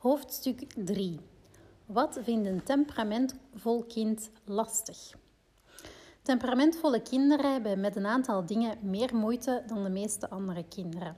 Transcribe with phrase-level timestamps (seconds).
[0.00, 1.20] Hoofdstuk 3.
[1.86, 5.14] Wat vindt een temperamentvol kind lastig?
[6.22, 11.16] Temperamentvolle kinderen hebben met een aantal dingen meer moeite dan de meeste andere kinderen.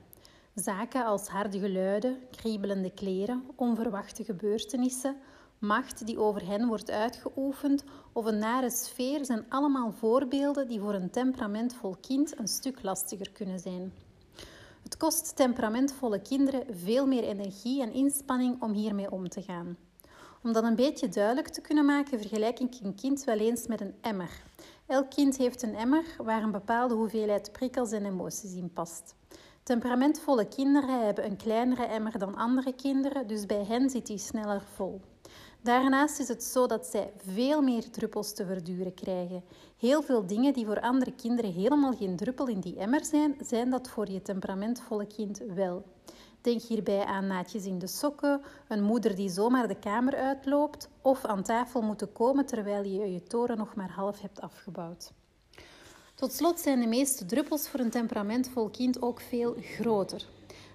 [0.55, 5.17] Zaken als harde geluiden, kriebelende kleren, onverwachte gebeurtenissen,
[5.59, 10.93] macht die over hen wordt uitgeoefend of een nare sfeer zijn allemaal voorbeelden die voor
[10.93, 14.02] een temperamentvol kind een stuk lastiger kunnen zijn.
[14.83, 19.77] Het kost temperamentvolle kinderen veel meer energie en inspanning om hiermee om te gaan.
[20.43, 23.81] Om dat een beetje duidelijk te kunnen maken, vergelijk ik een kind wel eens met
[23.81, 24.43] een emmer.
[24.87, 29.15] Elk kind heeft een emmer waar een bepaalde hoeveelheid prikkels en emoties in past.
[29.63, 34.61] Temperamentvolle kinderen hebben een kleinere emmer dan andere kinderen, dus bij hen zit die sneller
[34.73, 35.01] vol.
[35.61, 39.43] Daarnaast is het zo dat zij veel meer druppels te verduren krijgen.
[39.83, 43.69] Heel veel dingen die voor andere kinderen helemaal geen druppel in die emmer zijn, zijn
[43.69, 45.83] dat voor je temperamentvolle kind wel.
[46.41, 51.25] Denk hierbij aan naadjes in de sokken, een moeder die zomaar de kamer uitloopt of
[51.25, 55.13] aan tafel moeten komen terwijl je je toren nog maar half hebt afgebouwd.
[56.15, 60.25] Tot slot zijn de meeste druppels voor een temperamentvol kind ook veel groter.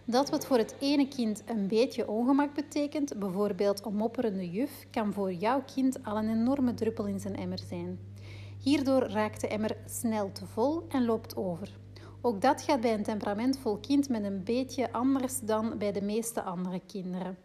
[0.04, 5.12] Dat wat voor het ene kind een beetje ongemak betekent, bijvoorbeeld een mopperende juf, kan
[5.12, 8.16] voor jouw kind al een enorme druppel in zijn emmer zijn.
[8.58, 11.78] Hierdoor raakt de emmer snel te vol en loopt over.
[12.20, 16.42] Ook dat gaat bij een temperamentvol kind met een beetje anders dan bij de meeste
[16.42, 17.38] andere kinderen.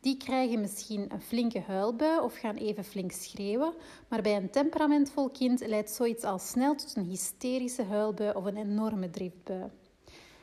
[0.00, 3.74] Die krijgen misschien een flinke huilbui of gaan even flink schreeuwen,
[4.08, 8.56] maar bij een temperamentvol kind leidt zoiets al snel tot een hysterische huilbui of een
[8.56, 9.70] enorme driftbui.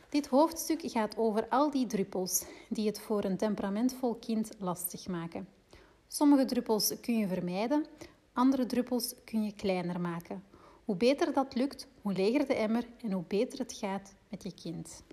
[0.09, 5.47] Dit hoofdstuk gaat over al die druppels die het voor een temperamentvol kind lastig maken.
[6.07, 7.85] Sommige druppels kun je vermijden,
[8.33, 10.43] andere druppels kun je kleiner maken.
[10.85, 14.53] Hoe beter dat lukt, hoe leger de emmer en hoe beter het gaat met je
[14.53, 15.03] kind.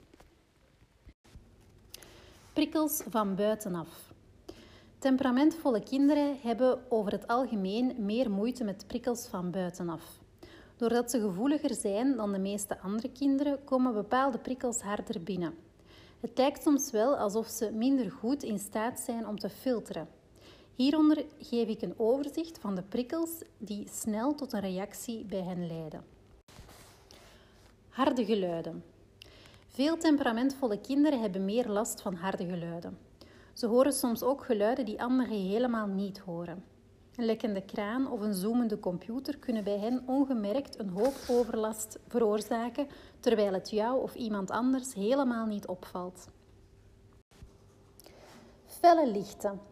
[2.52, 4.12] Prikkels van buitenaf.
[4.98, 10.18] Temperamentvolle kinderen hebben over het algemeen meer moeite met prikkels van buitenaf.
[10.76, 15.54] Doordat ze gevoeliger zijn dan de meeste andere kinderen, komen bepaalde prikkels harder binnen.
[16.20, 20.08] Het lijkt soms wel alsof ze minder goed in staat zijn om te filteren.
[20.80, 25.66] Hieronder geef ik een overzicht van de prikkels die snel tot een reactie bij hen
[25.66, 26.04] leiden.
[27.88, 28.84] Harde geluiden.
[29.68, 32.98] Veel temperamentvolle kinderen hebben meer last van harde geluiden.
[33.52, 36.64] Ze horen soms ook geluiden die anderen helemaal niet horen.
[37.16, 42.88] Een lekkende kraan of een zoemende computer kunnen bij hen ongemerkt een hoop overlast veroorzaken,
[43.20, 46.28] terwijl het jou of iemand anders helemaal niet opvalt.
[48.66, 49.69] Felle lichten.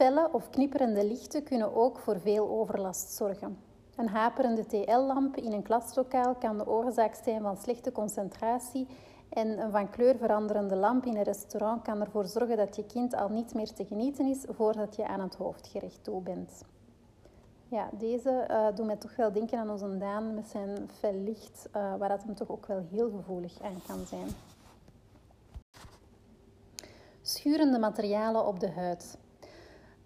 [0.00, 3.58] Felle of knipperende lichten kunnen ook voor veel overlast zorgen.
[3.96, 8.86] Een haperende TL-lamp in een klaslokaal kan de oorzaak zijn van slechte concentratie
[9.28, 13.14] en een van kleur veranderende lamp in een restaurant kan ervoor zorgen dat je kind
[13.14, 16.64] al niet meer te genieten is voordat je aan het hoofdgerecht toe bent.
[17.68, 21.68] Ja, deze uh, doet mij toch wel denken aan onze Daan met zijn fel licht,
[21.76, 24.28] uh, waar dat hem toch ook wel heel gevoelig aan kan zijn.
[27.22, 29.18] Schurende materialen op de huid.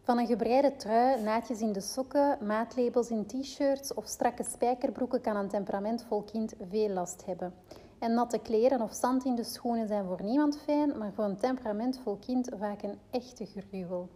[0.05, 5.37] Van een gebreide trui, naadjes in de sokken, maatlabels in t-shirts of strakke spijkerbroeken kan
[5.37, 7.55] een temperamentvol kind veel last hebben.
[7.99, 11.37] En natte kleren of zand in de schoenen zijn voor niemand fijn, maar voor een
[11.37, 14.09] temperamentvol kind vaak een echte gruwel.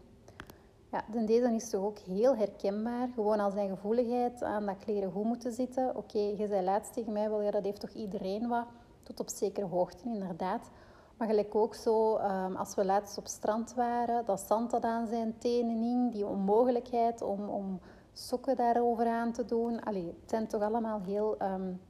[0.91, 3.09] Ja, deze is toch ook heel herkenbaar.
[3.15, 5.97] Gewoon al zijn gevoeligheid aan dat kleren goed moeten zitten.
[5.97, 8.67] Oké, je zei laatst tegen mij wel, ja, dat heeft toch iedereen wat,
[9.03, 10.71] tot op zekere hoogte inderdaad.
[11.19, 15.07] Maar gelijk ook zo, um, als we laatst op strand waren, dat zand dat aan
[15.07, 17.81] zijn tenen hing, die onmogelijkheid om, om
[18.13, 19.85] sokken daarover aan te doen.
[19.85, 21.81] Allee, het zijn toch allemaal heel um,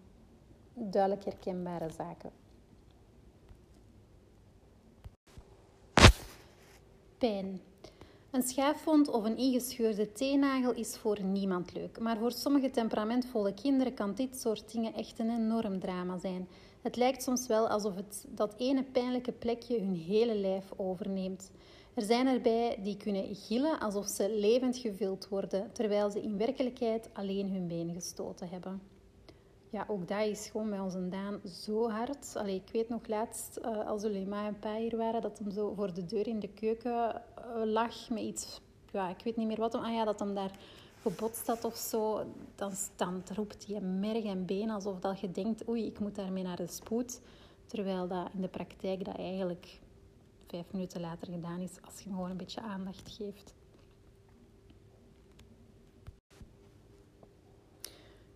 [0.74, 2.30] duidelijk herkenbare zaken.
[7.18, 7.60] Pijn.
[8.30, 13.94] Een schaafwond of een ingescheurde teennagel is voor niemand leuk, maar voor sommige temperamentvolle kinderen
[13.94, 16.48] kan dit soort dingen echt een enorm drama zijn.
[16.88, 21.50] Het lijkt soms wel alsof het dat ene pijnlijke plekje hun hele lijf overneemt.
[21.94, 27.10] Er zijn erbij die kunnen gillen alsof ze levend gevuld worden, terwijl ze in werkelijkheid
[27.12, 28.80] alleen hun been gestoten hebben
[29.70, 32.36] ja, ook dat is gewoon bij onze Daan zo hard.
[32.36, 35.74] Allee, ik weet nog laatst, uh, als Ulema en Pa hier waren, dat hem zo
[35.74, 38.60] voor de deur in de keuken uh, lag met iets...
[38.92, 39.72] Ja, ik weet niet meer wat.
[39.72, 40.58] Hem, ah ja, dat hem daar
[41.08, 42.24] gebotst had of zo.
[42.54, 46.42] Dan, dan roept hij merg en been alsof dat je denkt, oei, ik moet daarmee
[46.42, 47.20] naar de spoed.
[47.66, 49.80] Terwijl dat in de praktijk dat eigenlijk
[50.46, 53.54] vijf minuten later gedaan is, als je gewoon een beetje aandacht geeft.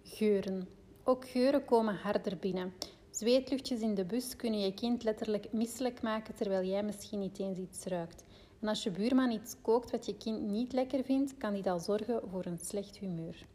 [0.02, 0.68] Geuren.
[1.04, 2.72] Ook geuren komen harder binnen.
[3.10, 7.58] Zweetluchtjes in de bus kunnen je kind letterlijk misselijk maken terwijl jij misschien niet eens
[7.58, 8.24] iets ruikt.
[8.62, 11.84] En als je buurman iets kookt wat je kind niet lekker vindt, kan die dat
[11.84, 13.46] zorgen voor een slecht humeur.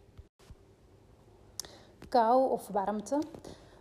[2.09, 3.19] Kou of warmte.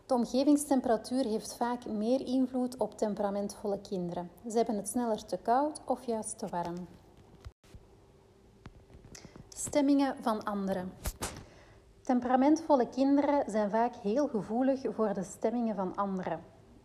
[0.07, 4.31] De omgevingstemperatuur heeft vaak meer invloed op temperamentvolle kinderen.
[4.49, 6.87] Ze hebben het sneller te koud of juist te warm.
[9.49, 10.93] Stemmingen van anderen.
[12.01, 16.41] Temperamentvolle kinderen zijn vaak heel gevoelig voor de stemmingen van anderen.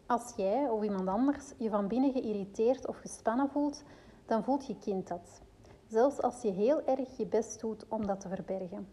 [0.06, 3.84] Als jij of iemand anders je van binnen geïrriteerd of gespannen voelt,
[4.32, 5.42] dan voelt je kind dat.
[5.88, 8.88] Zelfs als je heel erg je best doet om dat te verbergen.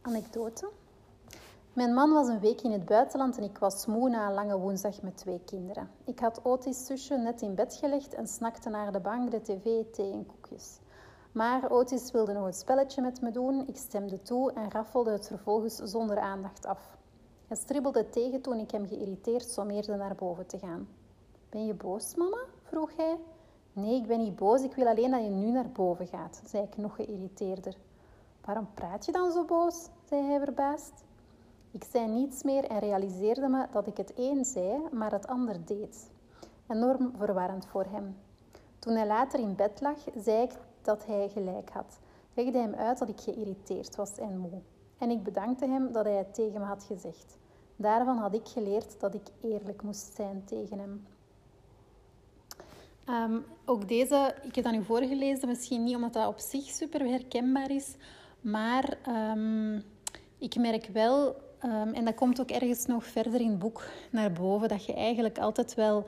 [0.00, 0.68] Anekdote.
[1.72, 4.58] Mijn man was een week in het buitenland en ik was moe na een lange
[4.58, 5.90] woensdag met twee kinderen.
[6.04, 9.84] Ik had Otis' zusje net in bed gelegd en snakte naar de bank, de tv,
[9.92, 10.78] thee en koekjes.
[11.32, 13.66] Maar Otis wilde nog een spelletje met me doen.
[13.66, 16.98] Ik stemde toe en raffelde het vervolgens zonder aandacht af.
[17.46, 20.88] Hij stribbelde tegen toen ik hem geïrriteerd sommeerde naar boven te gaan.
[21.48, 22.44] Ben je boos, mama?
[22.62, 23.18] vroeg hij.
[23.78, 24.62] Nee, ik ben niet boos.
[24.62, 27.76] Ik wil alleen dat je nu naar boven gaat, zei ik nog geïrriteerder.
[28.44, 29.88] Waarom praat je dan zo boos?
[30.08, 31.04] zei hij verbaasd.
[31.70, 35.64] Ik zei niets meer en realiseerde me dat ik het een zei, maar het ander
[35.64, 36.10] deed.
[36.68, 38.16] Enorm verwarrend voor hem.
[38.78, 40.52] Toen hij later in bed lag, zei ik
[40.82, 41.98] dat hij gelijk had.
[42.34, 44.60] Legde hem uit dat ik geïrriteerd was en moe.
[44.98, 47.36] En ik bedankte hem dat hij het tegen me had gezegd.
[47.76, 51.06] Daarvan had ik geleerd dat ik eerlijk moest zijn tegen hem.
[53.10, 57.00] Um, ook deze, ik heb dat nu voorgelezen, misschien niet omdat dat op zich super
[57.00, 57.94] herkenbaar is,
[58.40, 59.82] maar um,
[60.38, 61.26] ik merk wel,
[61.64, 64.94] um, en dat komt ook ergens nog verder in het boek naar boven, dat je
[64.94, 66.06] eigenlijk altijd wel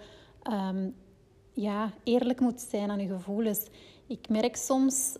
[1.52, 3.66] ja, eerlijk moet zijn aan je gevoelens.
[4.06, 5.16] Ik merk soms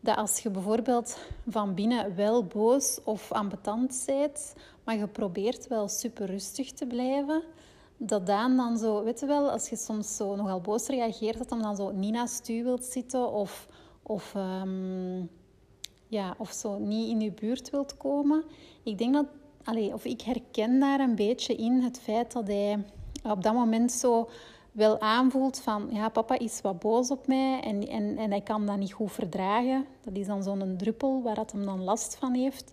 [0.00, 1.18] dat als je bijvoorbeeld
[1.48, 4.54] van binnen wel boos of ambetant bent,
[4.84, 7.42] maar je probeert wel super rustig te blijven,
[7.98, 11.50] dat Daan dan zo, weet je wel, als je soms zo nogal boos reageert, dat
[11.50, 13.68] hem dan zo niet naast u wilt zitten of,
[14.02, 15.20] of, ehm,
[16.06, 18.44] ja, of zo niet in je buurt wilt komen.
[18.82, 19.26] Ik denk dat,
[19.92, 22.84] of ik herken daar een beetje in het feit dat hij
[23.22, 24.28] op dat moment zo
[24.72, 28.66] wel aanvoelt van, ja, papa is wat boos op mij en, en, en hij kan
[28.66, 29.84] dat niet goed verdragen.
[30.04, 32.72] Dat is dan zo'n druppel waar dat hem dan last van heeft.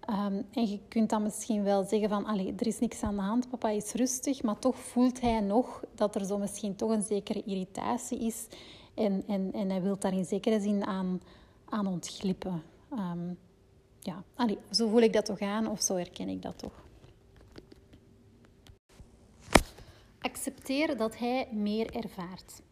[0.00, 3.22] Ehm, en je kunt dan misschien wel zeggen van, allee, er is niks aan de
[3.22, 7.02] hand, papa is rustig, maar toch voelt hij nog dat er zo misschien toch een
[7.02, 8.46] zekere irritatie is.
[8.94, 11.20] En, en, en hij wil daar in zekere zin aan,
[11.64, 12.62] aan ontglippen.
[12.92, 13.38] Um,
[14.00, 16.82] ja, allee, zo voel ik dat toch aan of zo herken ik dat toch.
[20.20, 22.62] Accepteer dat hij meer ervaart.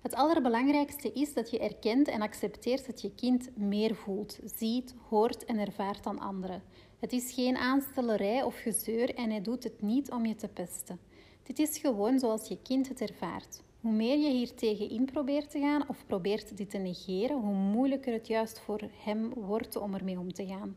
[0.00, 5.44] Het allerbelangrijkste is dat je erkent en accepteert dat je kind meer voelt, ziet, hoort
[5.44, 6.62] en ervaart dan anderen.
[6.98, 10.98] Het is geen aanstellerij of gezeur en hij doet het niet om je te pesten.
[11.42, 13.62] Dit is gewoon zoals je kind het ervaart.
[13.80, 17.54] Hoe meer je hier tegen in probeert te gaan of probeert dit te negeren, hoe
[17.54, 20.76] moeilijker het juist voor hem wordt om ermee om te gaan.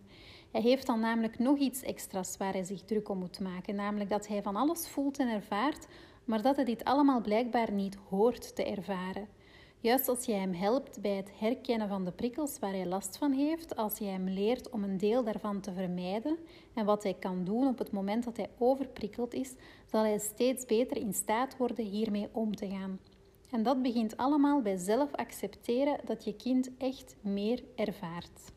[0.52, 4.10] Hij heeft dan namelijk nog iets extra's waar hij zich druk om moet maken, namelijk
[4.10, 5.88] dat hij van alles voelt en ervaart,
[6.26, 9.28] maar dat hij dit allemaal blijkbaar niet hoort te ervaren.
[9.80, 13.32] Juist als jij hem helpt bij het herkennen van de prikkels waar hij last van
[13.32, 16.38] heeft, als je hem leert om een deel daarvan te vermijden
[16.74, 19.54] en wat hij kan doen op het moment dat hij overprikkeld is,
[19.92, 23.00] zal hij steeds beter in staat worden hiermee om te gaan.
[23.50, 28.52] En dat begint allemaal bij zelf accepteren dat je kind echt meer ervaart.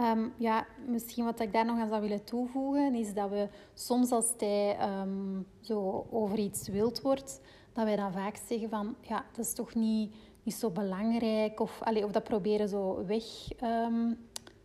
[0.00, 4.10] Um, ja, misschien wat ik daar nog aan zou willen toevoegen, is dat we soms
[4.10, 7.40] als hij um, zo over iets wild wordt,
[7.72, 11.82] dat wij dan vaak zeggen van, ja, dat is toch niet, niet zo belangrijk, of,
[11.82, 13.24] allez, of dat proberen zo weg
[13.62, 14.18] um,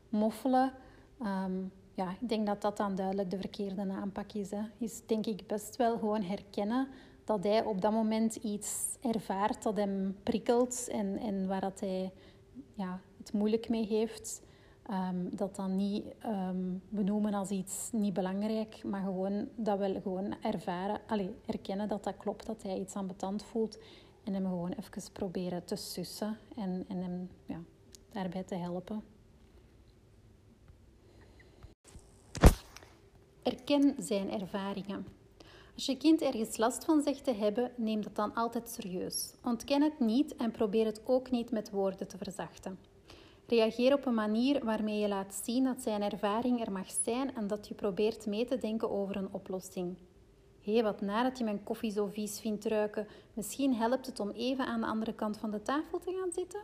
[0.09, 0.73] moffelen.
[1.93, 4.51] ja, ik denk dat dat dan duidelijk de verkeerde aanpak is.
[4.51, 4.61] Hè.
[4.77, 6.87] Is denk ik best wel gewoon herkennen
[7.23, 12.11] dat hij op dat moment iets ervaart dat hem prikkelt en, en waar dat hij
[12.73, 14.41] ja, het moeilijk mee heeft.
[14.91, 20.35] Um, dat dan niet um, benoemen als iets niet belangrijk, maar gewoon dat we gewoon
[20.41, 23.77] ervaren, allez, erkennen dat dat klopt, dat hij iets ambetant voelt
[24.23, 27.59] en hem gewoon even proberen te sussen en, en hem ja,
[28.11, 29.03] daarbij te helpen.
[33.43, 35.05] Erken zijn ervaringen.
[35.75, 39.33] Als je kind ergens last van zegt te hebben, neem dat dan altijd serieus.
[39.43, 42.79] Ontken het niet en probeer het ook niet met woorden te verzachten.
[43.49, 47.47] Reageer op een manier waarmee je laat zien dat zijn ervaring er mag zijn en
[47.47, 49.97] dat je probeert mee te denken over een oplossing.
[50.61, 53.07] Hé, hey, wat na dat je mijn koffie zo vies vindt ruiken.
[53.33, 56.59] Misschien helpt het om even aan de andere kant van de tafel te gaan zitten?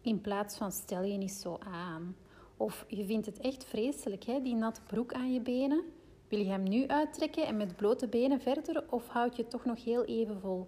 [0.00, 2.16] In plaats van stel je niet zo aan.
[2.56, 5.84] Of je vindt het echt vreselijk, hè, die natte broek aan je benen.
[6.28, 9.64] Wil je hem nu uittrekken en met blote benen verder of houd je het toch
[9.64, 10.66] nog heel even vol?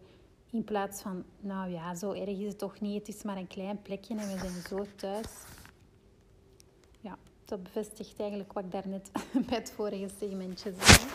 [0.50, 3.06] In plaats van, nou ja, zo erg is het toch niet.
[3.06, 5.28] Het is maar een klein plekje en we zijn zo thuis.
[7.00, 9.10] Ja, dat bevestigt eigenlijk wat ik daarnet
[9.48, 11.10] bij het vorige segmentje zei.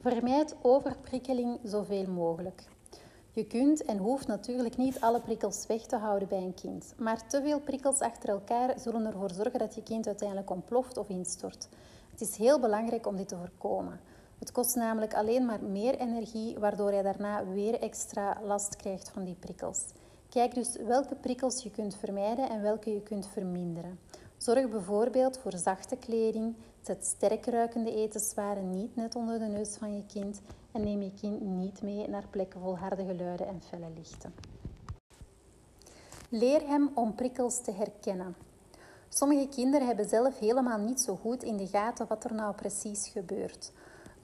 [0.00, 2.64] Vermijd overprikkeling zoveel mogelijk.
[3.32, 7.28] Je kunt en hoeft natuurlijk niet alle prikkels weg te houden bij een kind, maar
[7.28, 11.68] te veel prikkels achter elkaar zullen ervoor zorgen dat je kind uiteindelijk ontploft of instort.
[12.10, 14.00] Het is heel belangrijk om dit te voorkomen.
[14.44, 19.24] Het kost namelijk alleen maar meer energie, waardoor je daarna weer extra last krijgt van
[19.24, 19.84] die prikkels.
[20.28, 23.98] Kijk dus welke prikkels je kunt vermijden en welke je kunt verminderen.
[24.36, 29.96] Zorg bijvoorbeeld voor zachte kleding, zet sterk ruikende etenswaren niet net onder de neus van
[29.96, 30.40] je kind
[30.72, 34.34] en neem je kind niet mee naar plekken vol harde geluiden en felle lichten.
[36.28, 38.36] Leer hem om prikkels te herkennen.
[39.08, 43.08] Sommige kinderen hebben zelf helemaal niet zo goed in de gaten wat er nou precies
[43.08, 43.72] gebeurt.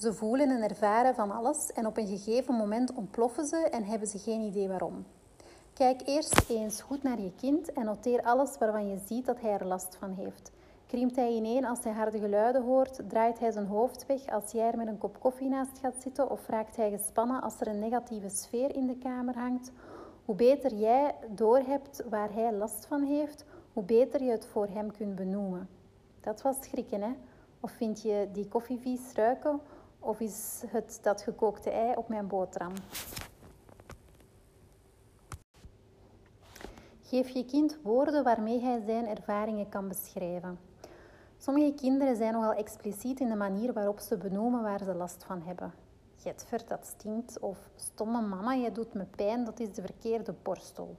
[0.00, 4.08] Ze voelen en ervaren van alles en op een gegeven moment ontploffen ze en hebben
[4.08, 5.06] ze geen idee waarom.
[5.72, 9.52] Kijk eerst eens goed naar je kind en noteer alles waarvan je ziet dat hij
[9.52, 10.52] er last van heeft.
[10.86, 13.00] Kriemt hij ineen als hij harde geluiden hoort?
[13.08, 16.30] Draait hij zijn hoofd weg als jij er met een kop koffie naast gaat zitten?
[16.30, 19.70] Of raakt hij gespannen als er een negatieve sfeer in de kamer hangt?
[20.24, 24.92] Hoe beter jij doorhebt waar hij last van heeft, hoe beter je het voor hem
[24.92, 25.68] kunt benoemen.
[26.20, 27.12] Dat was schrikken, hè?
[27.60, 29.60] Of vind je die koffie vies ruiken?
[30.00, 32.72] Of is het dat gekookte ei op mijn boterham?
[37.02, 40.58] Geef je kind woorden waarmee hij zijn ervaringen kan beschrijven.
[41.38, 45.42] Sommige kinderen zijn nogal expliciet in de manier waarop ze benoemen waar ze last van
[45.42, 45.72] hebben.
[46.16, 47.38] Getver, dat stinkt.
[47.38, 50.96] Of stomme mama, jij doet me pijn, dat is de verkeerde borstel.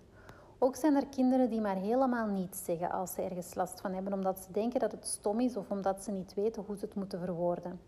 [0.58, 4.13] Ook zijn er kinderen die maar helemaal niets zeggen als ze ergens last van hebben,
[4.13, 6.96] omdat ze denken dat het stom is of omdat ze niet weten hoe ze het
[6.96, 7.79] moeten verwoorden.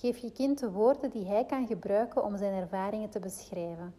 [0.00, 3.94] Geef je kind de woorden die hij kan gebruiken om zijn ervaringen te beschrijven.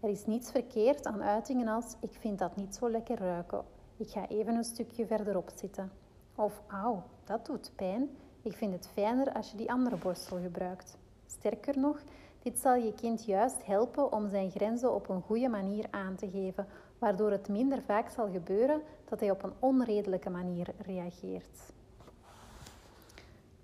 [0.00, 3.64] Er is niets verkeerd aan uitingen als ik vind dat niet zo lekker ruiken.
[3.96, 5.92] Ik ga even een stukje verderop zitten.
[6.34, 8.08] Of auw, dat doet pijn.
[8.42, 10.98] Ik vind het fijner als je die andere borstel gebruikt.
[11.26, 12.02] Sterker nog,
[12.42, 16.30] dit zal je kind juist helpen om zijn grenzen op een goede manier aan te
[16.30, 16.66] geven,
[16.98, 21.72] waardoor het minder vaak zal gebeuren dat hij op een onredelijke manier reageert.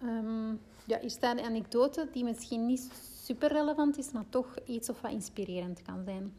[0.03, 2.91] Um, ja, hier staat een anekdote die misschien niet
[3.25, 6.35] super relevant is, maar toch iets of wat inspirerend kan zijn.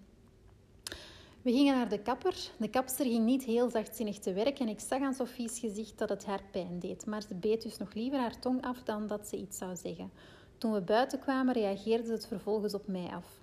[1.41, 2.51] We gingen naar de kapper.
[2.57, 6.09] De kapster ging niet heel zachtzinnig te werk en ik zag aan Sophie's gezicht dat
[6.09, 7.05] het haar pijn deed.
[7.05, 10.11] Maar ze beet dus nog liever haar tong af dan dat ze iets zou zeggen.
[10.57, 13.39] Toen we buiten kwamen, reageerde ze het vervolgens op mij af.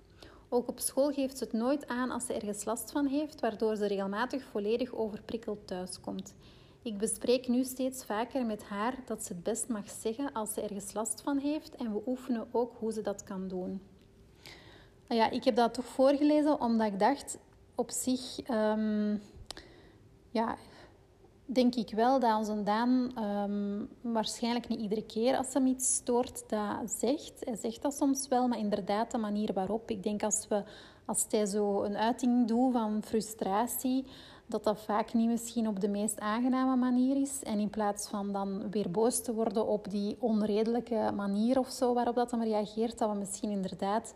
[0.49, 3.75] Ook op school geeft ze het nooit aan als ze ergens last van heeft, waardoor
[3.75, 6.33] ze regelmatig volledig overprikkeld thuiskomt.
[6.85, 10.61] Ik bespreek nu steeds vaker met haar dat ze het best mag zeggen als ze
[10.61, 13.81] ergens last van heeft en we oefenen ook hoe ze dat kan doen.
[15.07, 17.37] Nou ja, ik heb dat toch voorgelezen omdat ik dacht,
[17.75, 19.21] op zich um,
[20.29, 20.55] ja,
[21.45, 26.49] denk ik wel dat onze Daan um, waarschijnlijk niet iedere keer als hem iets stoort
[26.49, 27.33] dat zegt.
[27.39, 29.89] Hij zegt dat soms wel, maar inderdaad de manier waarop.
[29.89, 30.63] Ik denk als, we,
[31.05, 34.05] als hij zo een uiting doet van frustratie,
[34.45, 37.43] dat dat vaak niet misschien op de meest aangename manier is.
[37.43, 41.93] En in plaats van dan weer boos te worden op die onredelijke manier of zo
[41.93, 44.13] waarop dat hem reageert, dat we misschien inderdaad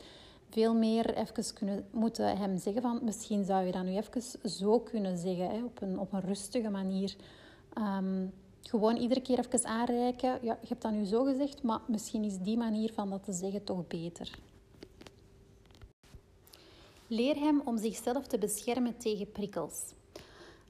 [0.49, 4.79] veel meer even kunnen moeten hem zeggen van misschien zou je dat nu even zo
[4.79, 7.15] kunnen zeggen, hè, op, een, op een rustige manier.
[7.73, 8.25] Ehm,
[8.61, 10.39] gewoon iedere keer even aanreiken.
[10.41, 13.33] Ja, je hebt dat nu zo gezegd, maar misschien is die manier van dat te
[13.33, 14.39] zeggen toch beter.
[17.07, 19.93] Leer hem om zichzelf te beschermen tegen prikkels.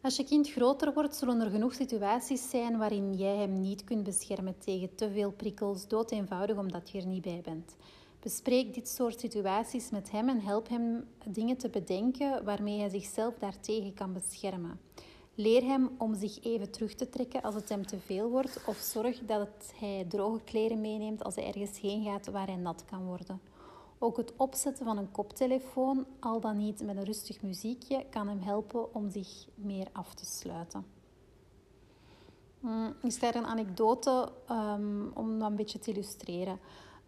[0.01, 4.03] Als je kind groter wordt, zullen er genoeg situaties zijn waarin jij hem niet kunt
[4.03, 7.75] beschermen tegen te veel prikkels, dood eenvoudig omdat je er niet bij bent.
[8.20, 13.34] Bespreek dit soort situaties met hem en help hem dingen te bedenken waarmee hij zichzelf
[13.39, 14.79] daartegen kan beschermen.
[15.36, 18.77] Leer hem om zich even terug te trekken als het hem te veel wordt, of
[18.77, 23.06] zorg dat hij droge kleren meeneemt als hij ergens heen gaat waar hij nat kan
[23.06, 23.49] worden.
[24.00, 28.39] Ook het opzetten van een koptelefoon, al dan niet met een rustig muziekje, kan hem
[28.39, 30.86] helpen om zich meer af te sluiten.
[32.60, 36.60] Hmm, is daar een anekdote um, om dat een beetje te illustreren?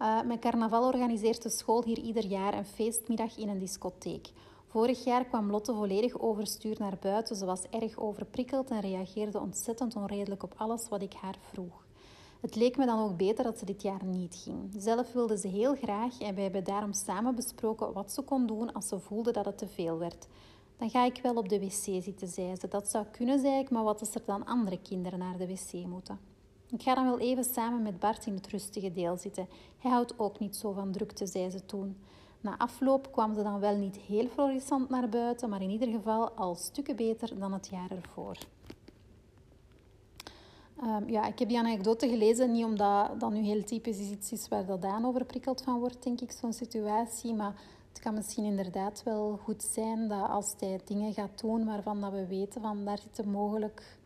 [0.01, 4.31] Uh, met carnaval organiseert de school hier ieder jaar een feestmiddag in een discotheek.
[4.67, 7.35] Vorig jaar kwam Lotte volledig overstuur naar buiten.
[7.35, 11.85] Ze was erg overprikkeld en reageerde ontzettend onredelijk op alles wat ik haar vroeg.
[12.41, 14.69] Het leek me dan ook beter dat ze dit jaar niet ging.
[14.77, 18.73] Zelf wilde ze heel graag en wij hebben daarom samen besproken wat ze kon doen
[18.73, 20.27] als ze voelde dat het te veel werd.
[20.77, 22.67] Dan ga ik wel op de wc zitten, zei ze.
[22.67, 25.85] Dat zou kunnen, zei ik, maar wat als er dan andere kinderen naar de wc
[25.87, 26.19] moeten?
[26.71, 29.47] Ik ga dan wel even samen met Bart in het rustige deel zitten.
[29.77, 31.97] Hij houdt ook niet zo van drukte, zei ze toen.
[32.41, 36.31] Na afloop kwam ze dan wel niet heel florissant naar buiten, maar in ieder geval
[36.31, 38.37] al stukken beter dan het jaar ervoor.
[40.83, 44.47] Um, ja, ik heb die anekdote gelezen, niet omdat dat nu heel typisch iets is
[44.47, 47.33] waar dat Daan overprikkeld van wordt, denk ik, zo'n situatie.
[47.33, 47.53] Maar
[47.89, 52.11] het kan misschien inderdaad wel goed zijn dat als hij dingen gaat doen waarvan dat
[52.11, 53.97] we weten van daar zitten mogelijk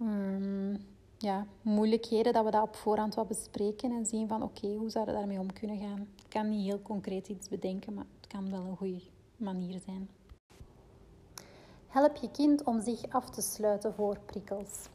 [0.00, 0.86] um,
[1.18, 5.04] ja, moeilijkheden, dat we dat op voorhand wat bespreken en zien van oké, hoe zou
[5.04, 6.00] we daarmee om kunnen gaan.
[6.00, 9.02] Ik kan niet heel concreet iets bedenken, maar het kan wel een goede
[9.36, 10.08] manier zijn.
[11.88, 14.88] Help je kind om zich af te sluiten voor prikkels.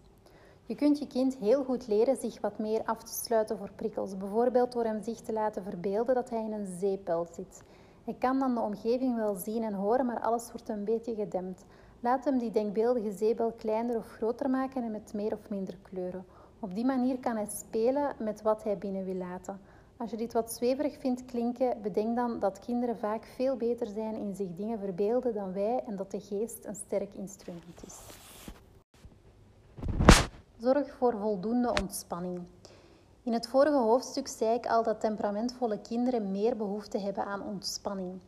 [0.65, 4.17] Je kunt je kind heel goed leren zich wat meer af te sluiten voor prikkels,
[4.17, 7.63] bijvoorbeeld door hem zich te laten verbeelden dat hij in een zeepel zit.
[8.03, 11.65] Hij kan dan de omgeving wel zien en horen, maar alles wordt een beetje gedempt.
[11.99, 16.25] Laat hem die denkbeeldige zeepel kleiner of groter maken en met meer of minder kleuren.
[16.59, 19.59] Op die manier kan hij spelen met wat hij binnen wil laten.
[19.97, 24.15] Als je dit wat zweverig vindt klinken, bedenk dan dat kinderen vaak veel beter zijn
[24.15, 28.22] in zich dingen verbeelden dan wij en dat de geest een sterk instrument is.
[30.63, 32.41] Zorg voor voldoende ontspanning.
[33.23, 38.19] In het vorige hoofdstuk zei ik al dat temperamentvolle kinderen meer behoefte hebben aan ontspanning.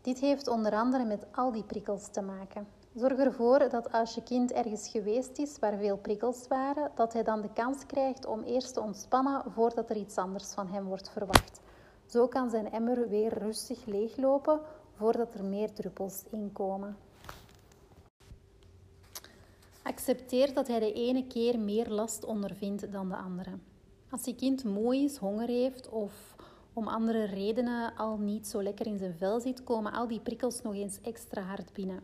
[0.00, 2.66] Dit heeft onder andere met al die prikkels te maken.
[2.94, 7.22] Zorg ervoor dat als je kind ergens geweest is waar veel prikkels waren, dat hij
[7.22, 11.10] dan de kans krijgt om eerst te ontspannen voordat er iets anders van hem wordt
[11.10, 11.60] verwacht.
[12.06, 14.60] Zo kan zijn emmer weer rustig leeglopen
[14.96, 16.96] voordat er meer druppels inkomen.
[20.02, 23.50] Accepteer dat hij de ene keer meer last ondervindt dan de andere.
[24.10, 26.36] Als je kind moe is, honger heeft of
[26.72, 30.62] om andere redenen al niet zo lekker in zijn vel zit, komen al die prikkels
[30.62, 32.00] nog eens extra hard binnen.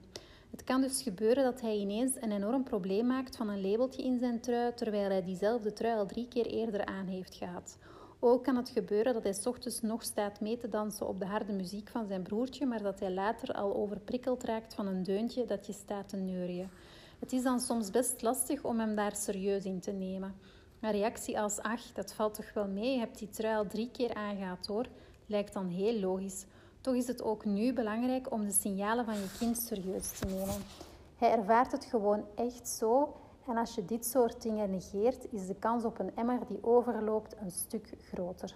[0.51, 4.19] Het kan dus gebeuren dat hij ineens een enorm probleem maakt van een labeltje in
[4.19, 7.79] zijn trui, terwijl hij diezelfde trui al drie keer eerder aan heeft gehad.
[8.19, 11.53] Ook kan het gebeuren dat hij ochtends nog staat mee te dansen op de harde
[11.53, 15.67] muziek van zijn broertje, maar dat hij later al overprikkeld raakt van een deuntje dat
[15.67, 16.71] je staat te neurien.
[17.19, 20.35] Het is dan soms best lastig om hem daar serieus in te nemen.
[20.81, 23.91] Een reactie als, ach, dat valt toch wel mee, je hebt die trui al drie
[23.91, 24.87] keer aangehad hoor,
[25.27, 26.47] lijkt dan heel logisch.
[26.81, 30.63] Toch is het ook nu belangrijk om de signalen van je kind serieus te nemen.
[31.17, 35.55] Hij ervaart het gewoon echt zo en als je dit soort dingen negeert, is de
[35.55, 38.55] kans op een emmer die overloopt een stuk groter.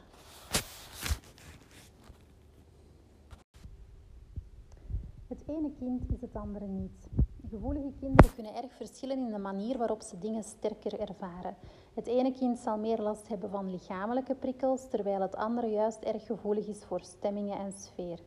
[5.28, 7.21] Het ene kind is het andere niet.
[7.52, 11.56] Gevoelige kinderen kunnen erg verschillen in de manier waarop ze dingen sterker ervaren.
[11.94, 16.26] Het ene kind zal meer last hebben van lichamelijke prikkels, terwijl het andere juist erg
[16.26, 18.18] gevoelig is voor stemmingen en sfeer.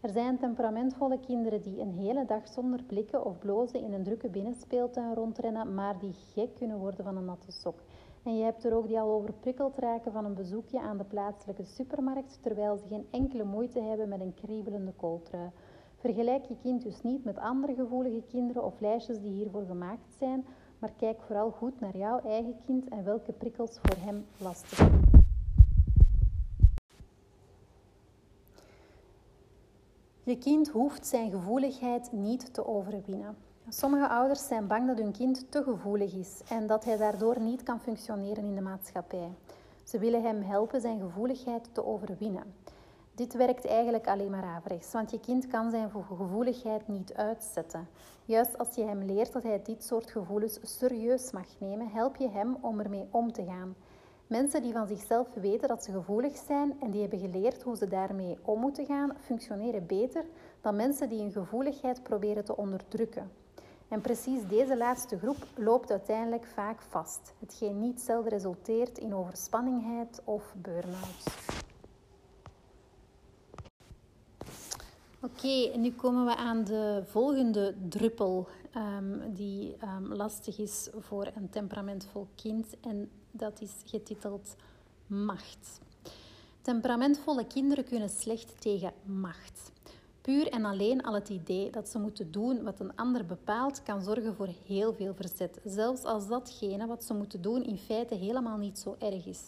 [0.00, 4.28] Er zijn temperamentvolle kinderen die een hele dag zonder blikken of blozen in een drukke
[4.28, 7.78] binnenspeeltuin rondrennen, maar die gek kunnen worden van een natte sok.
[8.22, 11.64] En je hebt er ook die al overprikkeld raken van een bezoekje aan de plaatselijke
[11.64, 15.50] supermarkt, terwijl ze geen enkele moeite hebben met een kriebelende kooltrui.
[15.98, 20.46] Vergelijk je kind dus niet met andere gevoelige kinderen of lijstjes die hiervoor gemaakt zijn,
[20.78, 25.00] maar kijk vooral goed naar jouw eigen kind en welke prikkels voor hem lastig zijn.
[30.22, 33.36] Je kind hoeft zijn gevoeligheid niet te overwinnen.
[33.68, 37.62] Sommige ouders zijn bang dat hun kind te gevoelig is en dat hij daardoor niet
[37.62, 39.30] kan functioneren in de maatschappij.
[39.84, 42.54] Ze willen hem helpen zijn gevoeligheid te overwinnen.
[43.18, 47.88] Dit werkt eigenlijk alleen maar averechts, want je kind kan zijn gevoeligheid niet uitzetten.
[48.24, 52.28] Juist als je hem leert dat hij dit soort gevoelens serieus mag nemen, help je
[52.28, 53.74] hem om ermee om te gaan.
[54.26, 57.88] Mensen die van zichzelf weten dat ze gevoelig zijn en die hebben geleerd hoe ze
[57.88, 60.24] daarmee om moeten gaan, functioneren beter
[60.60, 63.30] dan mensen die hun gevoeligheid proberen te onderdrukken.
[63.88, 70.20] En precies deze laatste groep loopt uiteindelijk vaak vast, hetgeen niet zelden resulteert in overspanningheid
[70.24, 71.57] of burn-out.
[75.22, 81.50] Oké, nu komen we aan de volgende druppel um, die um, lastig is voor een
[81.50, 84.56] temperamentvol kind en dat is getiteld
[85.06, 85.80] macht.
[86.60, 89.72] Temperamentvolle kinderen kunnen slecht tegen macht.
[90.20, 94.02] Puur en alleen al het idee dat ze moeten doen wat een ander bepaalt, kan
[94.02, 95.60] zorgen voor heel veel verzet.
[95.64, 99.40] Zelfs als datgene wat ze moeten doen in feite helemaal niet zo erg is.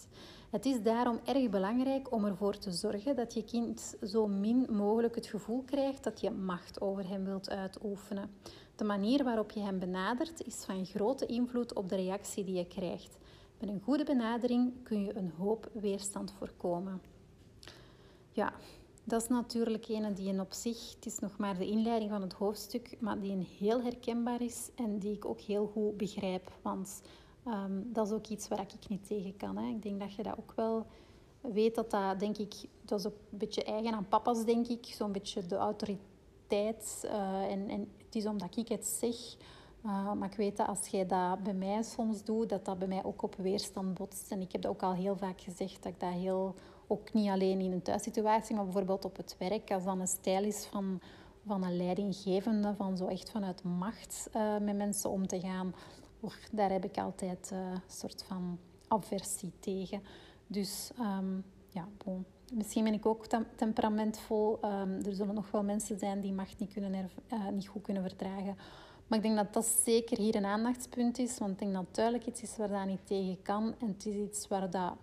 [0.51, 5.15] Het is daarom erg belangrijk om ervoor te zorgen dat je kind zo min mogelijk
[5.15, 8.29] het gevoel krijgt dat je macht over hem wilt uitoefenen.
[8.75, 12.67] De manier waarop je hem benadert is van grote invloed op de reactie die je
[12.67, 13.17] krijgt.
[13.59, 17.01] Met een goede benadering kun je een hoop weerstand voorkomen.
[18.31, 18.53] Ja,
[19.03, 22.21] dat is natuurlijk een die een op zich, het is nog maar de inleiding van
[22.21, 26.51] het hoofdstuk, maar die een heel herkenbaar is en die ik ook heel goed begrijp.
[26.61, 27.01] Want
[27.45, 29.57] Ehm, dat is ook iets waar ik niet tegen kan.
[29.57, 29.69] Hè.
[29.69, 30.85] Ik denk dat je dat ook wel
[31.41, 34.85] weet dat dat, denk ik, dat is ook een beetje eigen aan papa's, denk ik.
[34.85, 37.01] Zo'n beetje de autoriteit.
[37.05, 39.15] Uh, en, en het is omdat ik het zeg.
[39.85, 42.87] Uh, maar ik weet dat als jij dat bij mij soms doet, dat dat bij
[42.87, 44.31] mij ook op weerstand botst.
[44.31, 46.55] En ik heb dat ook al heel vaak gezegd, dat ik dat heel...
[46.87, 49.71] Ook niet alleen in een thuissituatie, maar bijvoorbeeld op het werk.
[49.71, 51.01] Als dan een stijl is van,
[51.45, 55.73] van een leidinggevende, van zo echt vanuit macht uh, met mensen om te gaan.
[56.51, 60.01] Daar heb ik altijd een soort van aversie tegen.
[60.47, 61.87] Dus um, ja.
[62.53, 64.59] Misschien ben ik ook temperamentvol.
[64.65, 68.03] Um, er zullen nog wel mensen zijn die macht niet, kunnen uh, niet goed kunnen
[68.03, 68.55] verdragen.
[69.07, 71.37] Maar ik denk dat dat zeker hier een aandachtspunt is.
[71.37, 73.73] Want ik denk dat het duidelijk iets is waar dat niet tegen kan.
[73.79, 74.93] En het is iets waar dat,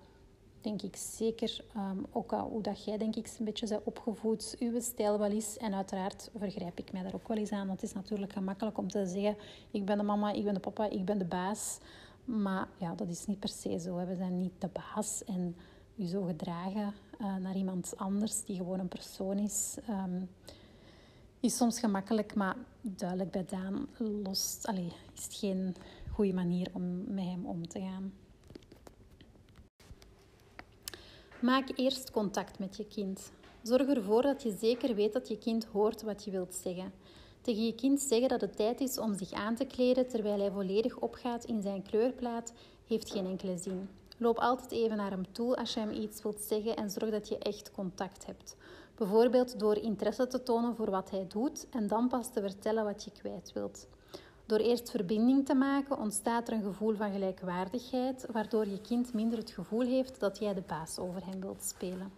[0.69, 4.81] denk ik zeker, um, ook hoe dat jij denk ik een beetje bent opgevoed, uw
[4.81, 5.57] stijl wel is.
[5.57, 7.67] En uiteraard vergrijp ik mij daar ook wel eens aan.
[7.67, 9.37] Want het is natuurlijk gemakkelijk om te zeggen,
[9.71, 11.79] ik ben de mama, ik ben de papa, ik ben de baas.
[12.25, 14.07] Maar ja, dat is niet per se zo.
[14.07, 15.25] We zijn niet de baas.
[15.25, 15.57] En
[15.95, 20.29] je zo gedragen uh, naar iemand anders die gewoon een persoon is, um,
[21.41, 25.77] is soms gemakkelijk, maar duidelijk bij Daan lost, allez, is het geen
[26.13, 28.13] goede manier om met hem om te gaan.
[31.41, 33.33] Maak eerst contact met je kind.
[33.63, 36.93] Zorg ervoor dat je zeker weet dat je kind hoort wat je wilt zeggen.
[37.41, 40.51] Tegen je kind zeggen dat het tijd is om zich aan te kleden terwijl hij
[40.51, 42.53] volledig opgaat in zijn kleurplaat,
[42.87, 43.89] heeft geen enkele zin.
[44.17, 47.29] Loop altijd even naar hem toe als je hem iets wilt zeggen en zorg dat
[47.29, 48.57] je echt contact hebt.
[48.95, 53.05] Bijvoorbeeld door interesse te tonen voor wat hij doet en dan pas te vertellen wat
[53.05, 53.87] je kwijt wilt.
[54.49, 59.39] Door eerst verbinding te maken ontstaat er een gevoel van gelijkwaardigheid, waardoor je kind minder
[59.39, 62.13] het gevoel heeft dat jij de baas over hem wilt spelen.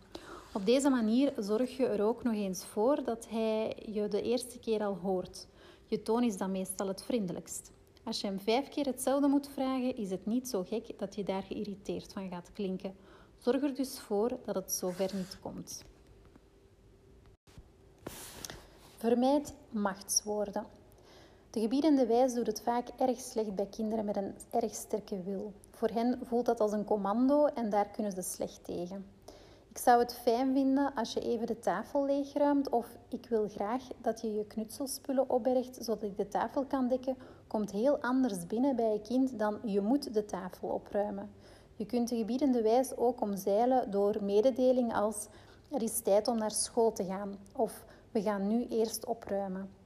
[0.53, 4.59] Op deze manier zorg je er ook nog eens voor dat hij je de eerste
[4.59, 5.47] keer al hoort.
[5.87, 7.73] Je toon is dan meestal het vriendelijkst.
[8.05, 11.25] Als je hem vijf keer hetzelfde moet vragen, is het niet zo gek dat je
[11.25, 12.97] daar geïrriteerd van gaat klinken.
[13.39, 15.85] Zorg er dus voor dat het zover niet komt.
[18.97, 20.79] Vermijd machtswoorden.
[21.51, 25.53] De gebiedende wijs doet het vaak erg slecht bij kinderen met een erg sterke wil.
[25.71, 29.07] Voor hen voelt dat als een commando en daar kunnen ze slecht tegen.
[29.71, 33.83] Ik zou het fijn vinden als je even de tafel leegruimt of ik wil graag
[34.01, 38.77] dat je je knutselspullen opbergt zodat ik de tafel kan dekken, komt heel anders binnen
[38.77, 41.31] bij je kind dan je moet de tafel opruimen.
[41.77, 45.27] Je kunt de gebiedende wijs ook omzeilen door mededeling als
[45.71, 49.80] er is tijd om naar school te gaan of we gaan nu eerst opruimen.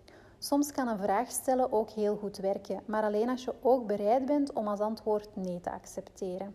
[0.45, 4.25] Soms kan een vraag stellen ook heel goed werken, maar alleen als je ook bereid
[4.25, 6.55] bent om als antwoord nee te accepteren.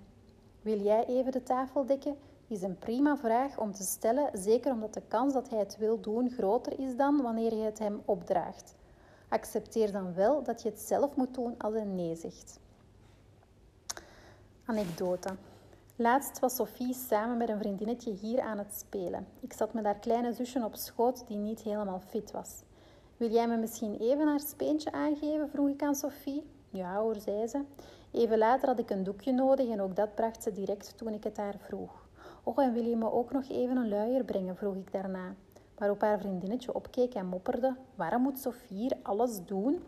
[0.62, 2.16] Wil jij even de tafel dekken?
[2.48, 6.02] is een prima vraag om te stellen, zeker omdat de kans dat hij het wil
[6.02, 8.76] doen groter is dan wanneer je het hem opdraagt.
[9.30, 12.60] Accepteer dan wel dat je het zelf moet doen als hij nee zegt.
[14.66, 15.30] Anekdote.
[15.96, 19.28] Laatst was Sophie samen met een vriendinnetje hier aan het spelen.
[19.40, 22.68] Ik zat met haar kleine zusje op schoot die niet helemaal fit was.
[23.20, 25.50] Wil jij me misschien even haar speentje aangeven?
[25.50, 26.44] vroeg ik aan Sophie.
[26.70, 27.64] Ja hoor, zei ze.
[28.12, 31.24] Even later had ik een doekje nodig en ook dat bracht ze direct toen ik
[31.24, 32.08] het haar vroeg.
[32.44, 34.56] Oh, en wil je me ook nog even een luier brengen?
[34.56, 35.36] vroeg ik daarna.
[35.78, 37.76] Waarop haar vriendinnetje opkeek en mopperde.
[37.96, 39.84] Waarom moet Sophie hier alles doen?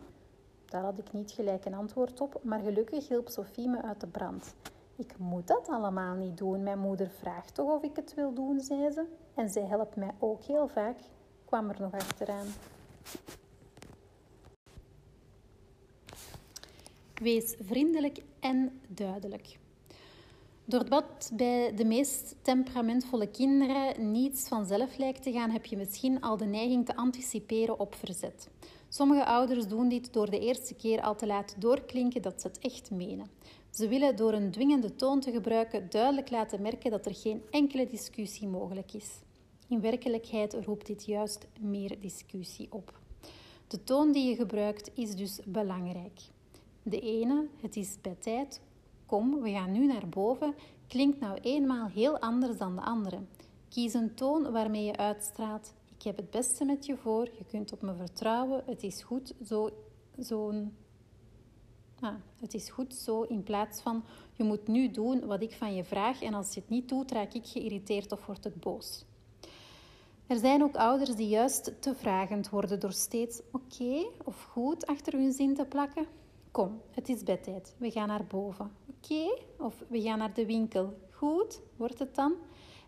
[0.66, 4.08] Daar had ik niet gelijk een antwoord op, maar gelukkig hielp Sophie me uit de
[4.08, 4.56] brand.
[4.96, 6.64] Ik moet dat allemaal niet doen.
[6.64, 9.06] Mijn moeder vraagt toch of ik het wil doen, zei ze.
[9.34, 10.98] En zij helpt mij ook heel vaak,
[11.46, 12.48] kwam er nog achteraan.
[17.14, 19.60] Wees vriendelijk en duidelijk.
[20.66, 26.38] Doordat bij de meest temperamentvolle kinderen niets vanzelf lijkt te gaan, heb je misschien al
[26.38, 28.50] de neiging te anticiperen op verzet.
[28.90, 32.60] Sommige ouders doen dit door de eerste keer al te laten doorklinken dat ze het
[32.60, 33.30] echt menen.
[33.70, 37.86] Ze willen door een dwingende toon te gebruiken duidelijk laten merken dat er geen enkele
[37.86, 39.10] discussie mogelijk is.
[39.72, 43.00] In werkelijkheid roept dit juist meer discussie op.
[43.68, 46.22] De toon die je gebruikt is dus belangrijk.
[46.84, 48.62] De ene, het is bij tijd,
[49.06, 50.56] kom, we gaan nu naar boven,
[50.88, 53.20] klinkt nou eenmaal heel anders dan de andere.
[53.70, 55.74] Kies een toon waarmee je uitstraalt.
[55.96, 59.34] Ik heb het beste met je voor, je kunt op me vertrouwen, het is goed
[59.46, 59.70] zo,
[62.00, 64.04] Ah, het is goed zo in plaats van
[64.34, 67.12] je moet nu doen wat ik van je vraag en als je het niet doet,
[67.12, 69.06] raak ik geïrriteerd of word ik boos.
[70.32, 75.14] Er zijn ook ouders die juist te vragend worden door steeds oké of goed achter
[75.14, 76.06] hun zin te plakken.
[76.52, 77.76] Kom, het is bedtijd.
[77.78, 78.72] We gaan naar boven.
[78.90, 79.42] Oké?
[79.58, 80.94] Of we gaan naar de winkel.
[81.10, 81.62] Goed?
[81.76, 82.34] Wordt het dan?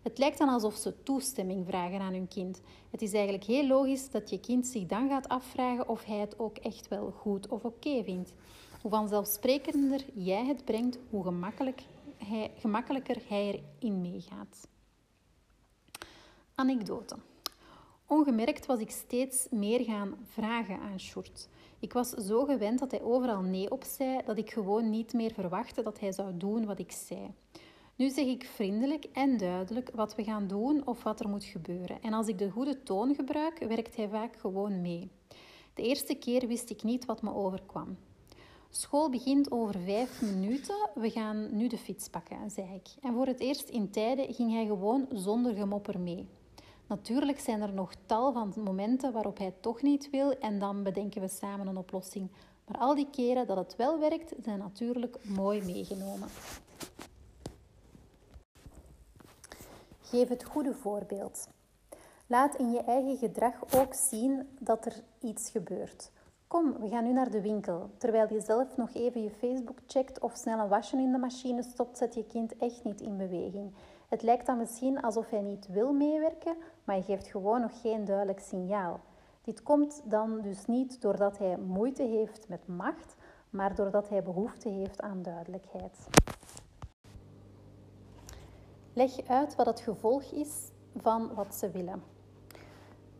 [0.02, 2.60] Het lijkt dan alsof ze toestemming vragen aan hun kind.
[2.90, 6.38] Het is eigenlijk heel logisch dat je kind zich dan gaat afvragen of hij het
[6.38, 8.32] ook echt wel goed of oké vindt.
[8.82, 11.34] Hoe vanzelfsprekender jij het brengt, hoe
[12.16, 14.68] hij, gemakkelijker hij erin meegaat.
[16.54, 17.16] Anekdote.
[18.06, 21.48] Ongemerkt was ik steeds meer gaan vragen aan Sjoerd.
[21.78, 25.32] Ik was zo gewend dat hij overal nee op zei, dat ik gewoon niet meer
[25.32, 27.34] verwachtte dat hij zou doen wat ik zei.
[27.96, 32.02] Nu zeg ik vriendelijk en duidelijk wat we gaan doen of wat er moet gebeuren.
[32.02, 35.10] En als ik de goede toon gebruik, werkt hij vaak gewoon mee.
[35.74, 37.96] De eerste keer wist ik niet wat me overkwam.
[38.70, 40.90] School begint over vijf minuten.
[40.94, 42.88] We gaan nu de fiets pakken, zei ik.
[43.02, 46.28] En voor het eerst in tijden ging hij gewoon zonder gemopper mee.
[46.86, 51.20] Natuurlijk zijn er nog tal van momenten waarop hij toch niet wil en dan bedenken
[51.20, 52.30] we samen een oplossing.
[52.66, 56.28] Maar al die keren dat het wel werkt, zijn natuurlijk mooi meegenomen.
[60.00, 61.48] Geef het goede voorbeeld.
[62.26, 66.10] Laat in je eigen gedrag ook zien dat er iets gebeurt.
[66.46, 67.90] Kom, we gaan nu naar de winkel.
[67.98, 71.62] Terwijl je zelf nog even je Facebook checkt of snel een wasje in de machine
[71.62, 73.72] stopt, zet je kind echt niet in beweging.
[74.14, 78.04] Het lijkt dan misschien alsof hij niet wil meewerken, maar je geeft gewoon nog geen
[78.04, 79.00] duidelijk signaal.
[79.42, 83.16] Dit komt dan dus niet doordat hij moeite heeft met macht,
[83.50, 86.08] maar doordat hij behoefte heeft aan duidelijkheid.
[88.92, 92.02] Leg uit wat het gevolg is van wat ze willen.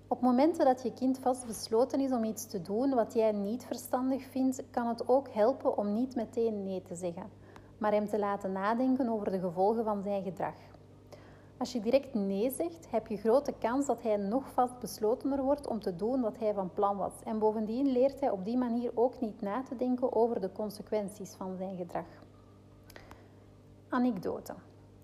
[0.08, 4.24] Op momenten dat je kind vastbesloten is om iets te doen wat jij niet verstandig
[4.24, 7.30] vindt, kan het ook helpen om niet meteen nee te zeggen,
[7.78, 10.72] maar hem te laten nadenken over de gevolgen van zijn gedrag.
[11.64, 15.80] Als je direct nee zegt, heb je grote kans dat hij nog vastbeslotener wordt om
[15.80, 17.12] te doen wat hij van plan was.
[17.24, 21.30] En bovendien leert hij op die manier ook niet na te denken over de consequenties
[21.30, 22.04] van zijn gedrag.
[23.88, 24.54] Anekdote.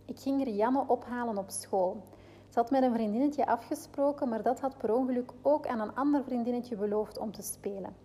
[0.05, 2.03] Ik ging Rianne ophalen op school.
[2.49, 6.25] Ze had met een vriendinnetje afgesproken, maar dat had per ongeluk ook aan een ander
[6.25, 7.97] vriendinnetje beloofd om te spelen.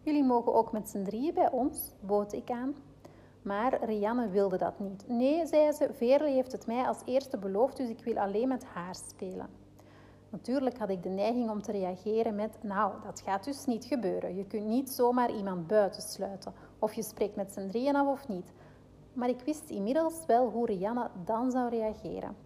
[0.00, 2.74] Jullie mogen ook met z'n drieën bij ons, bood ik aan.
[3.44, 5.08] Maar Rianne wilde dat niet.
[5.08, 8.64] Nee, zei ze, Veerle heeft het mij als eerste beloofd, dus ik wil alleen met
[8.64, 9.48] haar spelen.
[10.28, 14.36] Natuurlijk had ik de neiging om te reageren met: Nou, dat gaat dus niet gebeuren.
[14.36, 16.52] Je kunt niet zomaar iemand buitensluiten.
[16.78, 18.52] Of je spreekt met z'n drieën af of niet.
[19.12, 22.36] Maar ik wist inmiddels wel hoe Rianne dan zou reageren.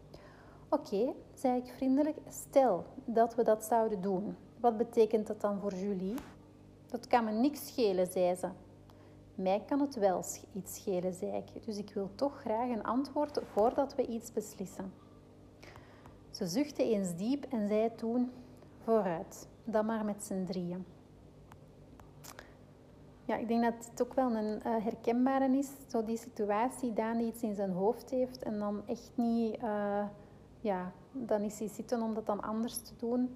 [0.69, 4.37] Oké, zei ik vriendelijk, stel dat we dat zouden doen.
[4.61, 6.15] Wat betekent dat dan voor Julie?
[6.87, 8.49] Dat kan me niks schelen, zei ze.
[9.39, 11.65] Mij kan het wel iets schelen, zei ik.
[11.65, 14.93] Dus ik wil toch graag een antwoord voordat we iets beslissen.
[16.31, 18.31] Ze zuchtte eens diep en zei toen:
[18.83, 20.85] Vooruit, dan maar met z'n drieën.
[23.25, 25.71] Ja, ik denk dat het ook wel een uh, herkenbare is.
[25.87, 29.63] Zo die situatie, Daan die iets in zijn hoofd heeft en dan echt niet...
[29.63, 30.05] Uh,
[30.61, 33.35] ja, dan is hij zitten om dat dan anders te doen.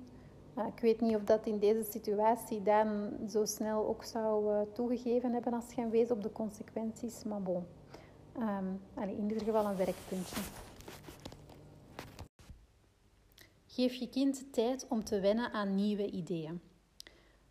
[0.57, 5.53] Ik weet niet of dat in deze situatie Daan zo snel ook zou toegegeven hebben
[5.53, 7.25] als hij wees op de consequenties.
[7.25, 7.67] Maar bon,
[8.38, 10.41] um, in ieder geval een werkpuntje.
[13.67, 16.61] Geef je kind tijd om te wennen aan nieuwe ideeën.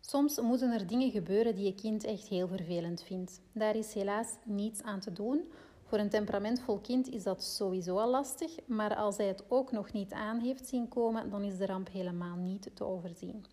[0.00, 3.40] Soms moeten er dingen gebeuren die je kind echt heel vervelend vindt.
[3.52, 5.52] Daar is helaas niets aan te doen.
[5.92, 9.92] Voor een temperamentvol kind is dat sowieso al lastig, maar als hij het ook nog
[9.92, 13.44] niet aan heeft zien komen, dan is de ramp helemaal niet te overzien.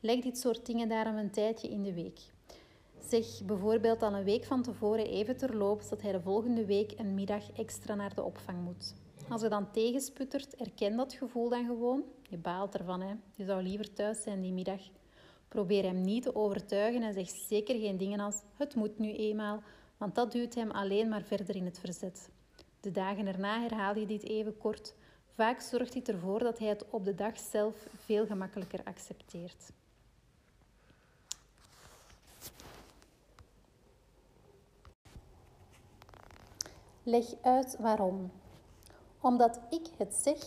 [0.00, 2.20] Leg dit soort dingen daarom een tijdje in de week.
[3.08, 7.14] Zeg bijvoorbeeld al een week van tevoren even terloops dat hij de volgende week een
[7.14, 8.94] middag extra naar de opvang moet.
[9.28, 12.02] Als hij dan tegensputtert, erken dat gevoel dan gewoon.
[12.28, 13.14] Je baalt ervan, hè.
[13.34, 14.80] Je zou liever thuis zijn die middag.
[15.48, 19.62] Probeer hem niet te overtuigen en zeg zeker geen dingen als het moet nu eenmaal,
[19.96, 22.28] want dat duwt hem alleen maar verder in het verzet.
[22.80, 24.94] De dagen erna herhaal je dit even kort.
[25.34, 29.72] Vaak zorgt dit ervoor dat hij het op de dag zelf veel gemakkelijker accepteert.
[37.02, 38.30] Leg uit waarom.
[39.20, 40.38] Omdat ik het zeg,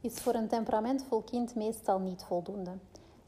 [0.00, 2.72] is voor een temperamentvol kind meestal niet voldoende.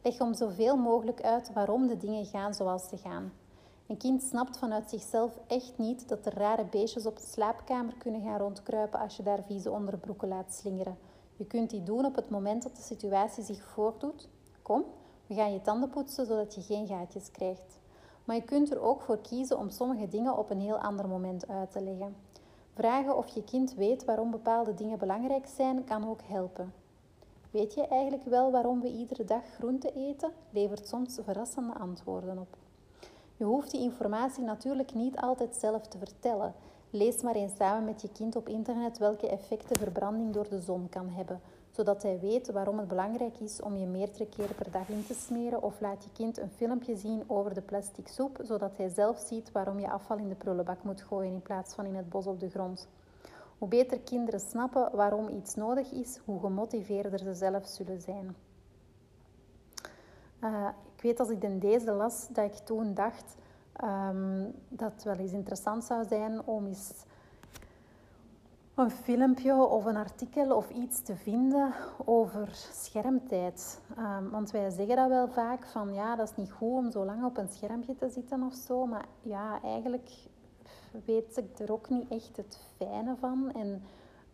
[0.02, 3.32] Leg om zoveel mogelijk uit waarom de dingen gaan zoals ze gaan.
[3.88, 8.22] Een kind snapt vanuit zichzelf echt niet dat er rare beestjes op de slaapkamer kunnen
[8.22, 10.98] gaan rondkruipen als je daar vieze onderbroeken laat slingeren.
[11.36, 14.28] Je kunt die doen op het moment dat de situatie zich voordoet.
[14.62, 14.84] Kom,
[15.26, 17.78] we gaan je tanden poetsen zodat je geen gaatjes krijgt.
[18.24, 21.48] Maar je kunt er ook voor kiezen om sommige dingen op een heel ander moment
[21.48, 22.16] uit te leggen.
[22.74, 26.72] Vragen of je kind weet waarom bepaalde dingen belangrijk zijn, kan ook helpen.
[27.50, 30.32] Weet je eigenlijk wel waarom we iedere dag groente eten?
[30.50, 32.67] Levert soms verrassende antwoorden op.
[33.38, 36.54] Je hoeft die informatie natuurlijk niet altijd zelf te vertellen.
[36.90, 40.88] Lees maar eens samen met je kind op internet welke effecten verbranding door de zon
[40.88, 41.40] kan hebben.
[41.70, 45.14] zodat hij weet waarom het belangrijk is om je meerdere keren per dag in te
[45.14, 45.62] smeren.
[45.62, 49.52] Of laat je kind een filmpje zien over de plastic soep, zodat hij zelf ziet
[49.52, 52.40] waarom je afval in de prullenbak moet gooien in plaats van in het bos op
[52.40, 52.88] de grond.
[53.58, 58.36] Hoe beter kinderen snappen waarom iets nodig is, hoe gemotiveerder ze zelf zullen zijn.
[60.44, 63.36] Uh, ik weet als ik in deze las, dat ik toen dacht
[63.84, 66.92] um, dat het wel eens interessant zou zijn om eens
[68.74, 71.72] een filmpje of een artikel of iets te vinden
[72.04, 73.80] over schermtijd.
[73.98, 77.04] Um, want wij zeggen dat wel vaak van ja, dat is niet goed om zo
[77.04, 78.86] lang op een schermpje te zitten of zo.
[78.86, 80.10] Maar ja, eigenlijk
[81.04, 83.52] weet ik er ook niet echt het fijne van.
[83.52, 83.82] En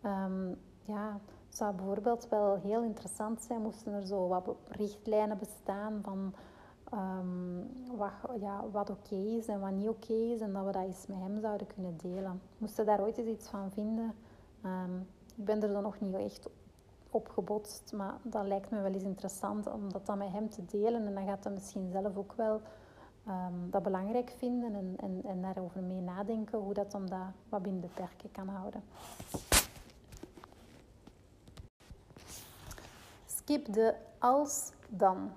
[0.05, 6.00] um, ja, het zou bijvoorbeeld wel heel interessant zijn moesten er zo wat richtlijnen bestaan
[6.03, 6.35] van
[6.95, 10.41] um, wat, ja, wat oké is en wat niet oké is.
[10.41, 12.41] En dat we dat eens met hem zouden kunnen delen.
[12.59, 14.15] Moesten daar ooit eens iets van vinden.
[14.65, 16.49] Um, ik ben er dan nog niet echt
[17.11, 20.65] op gebotst, maar dat lijkt me wel eens interessant om dat dan met hem te
[20.65, 21.07] delen.
[21.07, 22.61] En dan gaat hij misschien zelf ook wel
[23.29, 27.63] um, dat belangrijk vinden en, en, en daarover mee nadenken hoe dat dan dat wat
[27.63, 28.83] binnen de perken kan houden.
[33.27, 35.31] Skip de als-dan.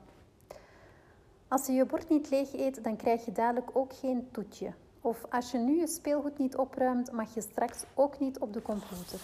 [1.50, 4.74] Als je je bord niet leeg eet, dan krijg je dadelijk ook geen toetje.
[5.02, 8.62] Of als je nu je speelgoed niet opruimt, mag je straks ook niet op de
[8.62, 9.20] computer.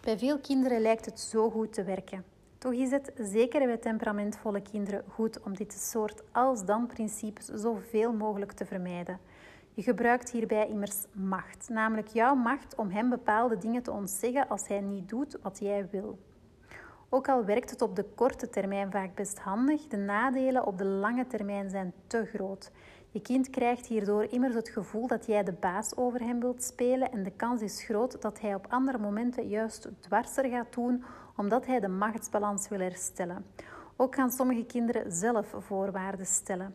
[0.00, 2.24] Bij veel kinderen lijkt het zo goed te werken.
[2.58, 8.66] Toch is het, zeker bij temperamentvolle kinderen, goed om dit soort als-dan-principes zoveel mogelijk te
[8.66, 9.18] vermijden.
[9.74, 14.68] Je gebruikt hierbij immers macht, namelijk jouw macht om hem bepaalde dingen te ontzeggen als
[14.68, 16.18] hij niet doet wat jij wil.
[17.14, 20.84] Ook al werkt het op de korte termijn vaak best handig, de nadelen op de
[20.84, 22.70] lange termijn zijn te groot.
[23.10, 27.12] Je kind krijgt hierdoor immers het gevoel dat jij de baas over hem wilt spelen
[27.12, 31.04] en de kans is groot dat hij op andere momenten juist dwarser gaat doen
[31.36, 33.44] omdat hij de machtsbalans wil herstellen.
[33.96, 36.74] Ook gaan sommige kinderen zelf voorwaarden stellen.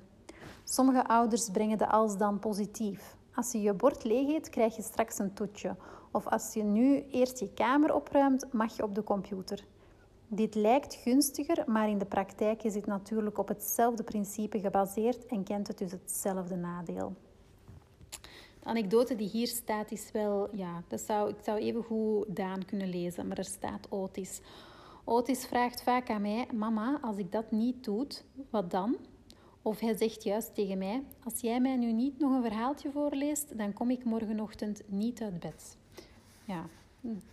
[0.63, 3.15] Sommige ouders brengen de als dan positief.
[3.34, 5.76] Als je je bord leeg eet, krijg je straks een toetje.
[6.12, 9.65] Of als je nu eerst je kamer opruimt, mag je op de computer.
[10.30, 15.44] Dit lijkt gunstiger, maar in de praktijk is het natuurlijk op hetzelfde principe gebaseerd en
[15.44, 17.13] kent het dus hetzelfde nadeel.
[18.60, 22.66] De anekdote die hier staat is wel, ja, dat zou, ik zou even goed Daan
[22.66, 24.42] kunnen lezen, maar er staat Otis.
[25.04, 28.08] Otis vraagt vaak aan mij, mama, als ik dat niet doe,
[28.50, 28.98] wat dan?
[29.62, 33.58] Of hij zegt juist tegen mij, als jij mij nu niet nog een verhaaltje voorleest,
[33.58, 35.78] dan kom ik morgenochtend niet uit bed.
[36.46, 36.66] Ja,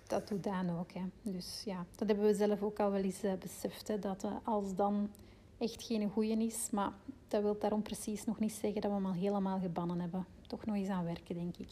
[0.06, 0.92] dat doet Daan ook.
[0.92, 1.02] Hè.
[1.22, 3.88] Dus ja, dat hebben we zelf ook al wel eens uh, beseft.
[3.88, 5.10] Hè, dat uh, als dan
[5.58, 6.68] echt geen goeie is.
[6.70, 6.92] Maar
[7.28, 10.26] dat wil daarom precies nog niet zeggen dat we hem al helemaal gebannen hebben.
[10.46, 11.70] Toch nog eens aan werken, denk ik.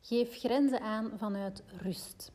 [0.00, 2.32] Geef grenzen aan vanuit rust.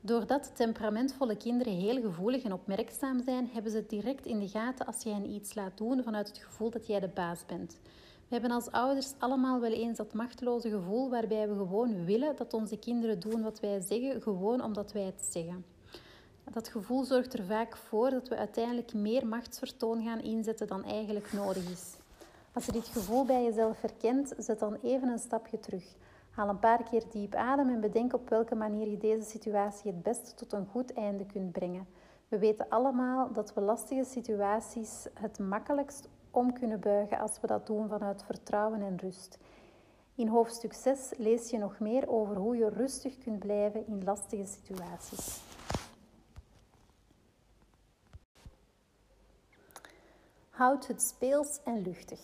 [0.00, 4.86] Doordat temperamentvolle kinderen heel gevoelig en opmerkzaam zijn, hebben ze het direct in de gaten
[4.86, 7.78] als jij hen iets laat doen vanuit het gevoel dat jij de baas bent.
[8.32, 12.54] We hebben als ouders allemaal wel eens dat machteloze gevoel waarbij we gewoon willen dat
[12.54, 15.64] onze kinderen doen wat wij zeggen, gewoon omdat wij het zeggen.
[16.52, 21.32] Dat gevoel zorgt er vaak voor dat we uiteindelijk meer machtsvertoon gaan inzetten dan eigenlijk
[21.32, 21.96] nodig is.
[22.52, 25.84] Als je dit gevoel bij jezelf herkent, zet dan even een stapje terug.
[26.30, 30.02] Haal een paar keer diep adem en bedenk op welke manier je deze situatie het
[30.02, 31.86] beste tot een goed einde kunt brengen.
[32.28, 37.66] We weten allemaal dat we lastige situaties het makkelijkst om kunnen buigen als we dat
[37.66, 39.38] doen vanuit vertrouwen en rust.
[40.14, 44.46] In hoofdstuk 6 lees je nog meer over hoe je rustig kunt blijven in lastige
[44.46, 45.40] situaties.
[50.50, 52.20] Houd het speels en luchtig.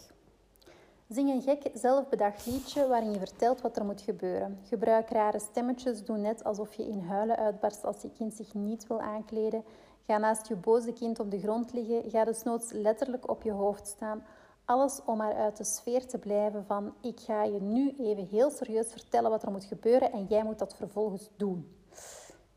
[1.08, 4.58] Zing een gek zelfbedacht liedje waarin je vertelt wat er moet gebeuren.
[4.64, 8.86] Gebruik rare stemmetjes, doe net alsof je in huilen uitbarst als je kind zich niet
[8.86, 9.64] wil aankleden
[10.08, 12.10] Ga naast je boze kind op de grond liggen.
[12.10, 14.24] Ga desnoods letterlijk op je hoofd staan.
[14.64, 18.50] Alles om maar uit de sfeer te blijven van ik ga je nu even heel
[18.50, 21.76] serieus vertellen wat er moet gebeuren en jij moet dat vervolgens doen.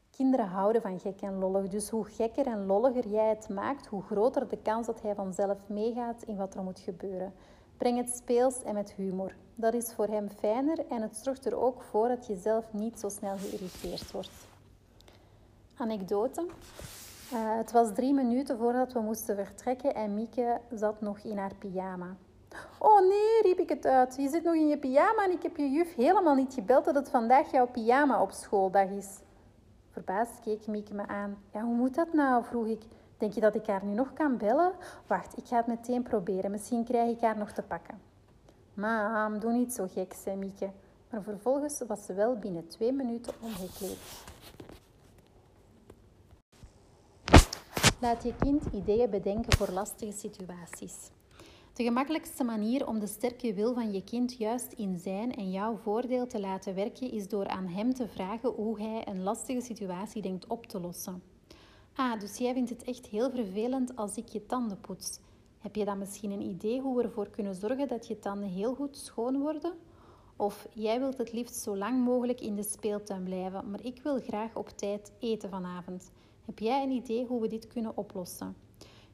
[0.10, 4.04] Kinderen houden van gek en lollig, dus hoe gekker en lolliger jij het maakt, hoe
[4.04, 7.34] groter de kans dat hij vanzelf meegaat in wat er moet gebeuren.
[7.78, 9.36] Breng het speels en met humor.
[9.56, 13.00] Dat is voor hem fijner en het zorgt er ook voor dat je zelf niet
[13.00, 14.48] zo snel geïrriteerd wordt.
[15.76, 16.46] Anekdote.
[17.34, 21.56] Uh, het was drie minuten voordat we moesten vertrekken en Mieke zat nog in haar
[21.56, 22.16] pyjama.
[22.80, 24.16] Oh nee, riep ik het uit.
[24.16, 26.96] Je zit nog in je pyjama en ik heb je juf helemaal niet gebeld dat
[26.96, 29.20] het vandaag jouw pyjama op schooldag is.
[29.92, 31.38] Verbaasd keek Mieke me aan.
[31.54, 32.44] Ja, hoe moet dat nou?
[32.44, 32.82] vroeg ik.
[33.18, 34.72] Denk je dat ik haar nu nog kan bellen?
[35.08, 36.52] Wacht, ik ga het meteen proberen.
[36.52, 38.02] Misschien krijg ik haar nog te pakken.
[38.74, 40.70] Mam, doe niet zo gek, zei Mieke.
[41.10, 43.98] Maar vervolgens was ze wel binnen twee minuten omgekleed.
[48.02, 51.10] Laat je kind ideeën bedenken voor lastige situaties.
[51.74, 55.76] De gemakkelijkste manier om de sterke wil van je kind juist in zijn en jouw
[55.76, 60.22] voordeel te laten werken is door aan hem te vragen hoe hij een lastige situatie
[60.22, 61.24] denkt op te lossen.
[61.96, 65.20] Ah, dus jij vindt het echt heel vervelend als ik je tanden poets.
[65.60, 68.76] Heb je dan misschien een idee hoe we ervoor kunnen zorgen dat je tanden heel
[68.76, 69.74] goed schoon worden?
[70.36, 74.20] Of jij wilt het liefst zo lang mogelijk in de speeltuin blijven, maar ik wil
[74.20, 76.12] graag op tijd eten vanavond.
[76.46, 78.56] Heb jij een idee hoe we dit kunnen oplossen?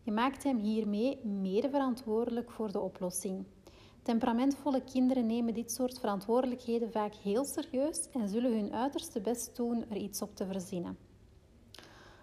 [0.03, 3.45] Je maakt hem hiermee mede verantwoordelijk voor de oplossing.
[4.01, 9.85] Temperamentvolle kinderen nemen dit soort verantwoordelijkheden vaak heel serieus en zullen hun uiterste best doen
[9.89, 10.97] er iets op te verzinnen.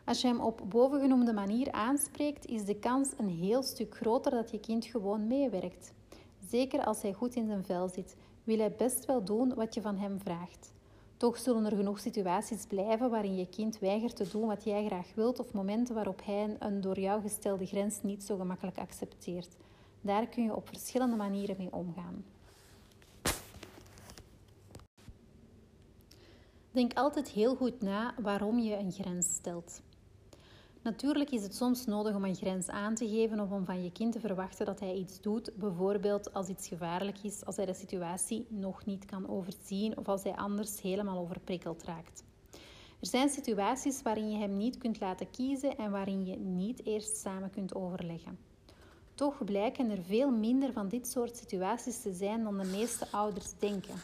[0.05, 4.51] Als je hem op bovengenoemde manier aanspreekt, is de kans een heel stuk groter dat
[4.51, 5.93] je kind gewoon meewerkt.
[6.49, 9.81] Zeker als hij goed in zijn vel zit, wil hij best wel doen wat je
[9.81, 10.74] van hem vraagt.
[11.25, 15.15] Toch zullen er genoeg situaties blijven waarin je kind weigert te doen wat jij graag
[15.15, 19.57] wilt of momenten waarop hij een door jou gestelde grens niet zo gemakkelijk accepteert.
[20.01, 22.25] Daar kun je op verschillende manieren mee omgaan.
[26.71, 29.81] Denk altijd heel goed na waarom je een grens stelt.
[30.85, 33.93] Natuurlijk is het soms nodig om een grens aan te geven of om van je
[33.93, 37.75] kind te verwachten dat hij iets doet, bijvoorbeeld als iets gevaarlijk is, als hij de
[37.75, 42.25] situatie nog niet kan overzien of als hij anders helemaal overprikkeld raakt.
[43.01, 47.17] Er zijn situaties waarin je hem niet kunt laten kiezen en waarin je niet eerst
[47.17, 48.39] samen kunt overleggen.
[49.15, 53.59] Toch blijken er veel minder van dit soort situaties te zijn dan de meeste ouders
[53.59, 53.95] denken.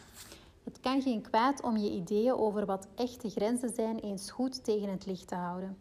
[0.63, 4.89] Het kan geen kwaad om je ideeën over wat echte grenzen zijn eens goed tegen
[4.89, 5.77] het licht te houden.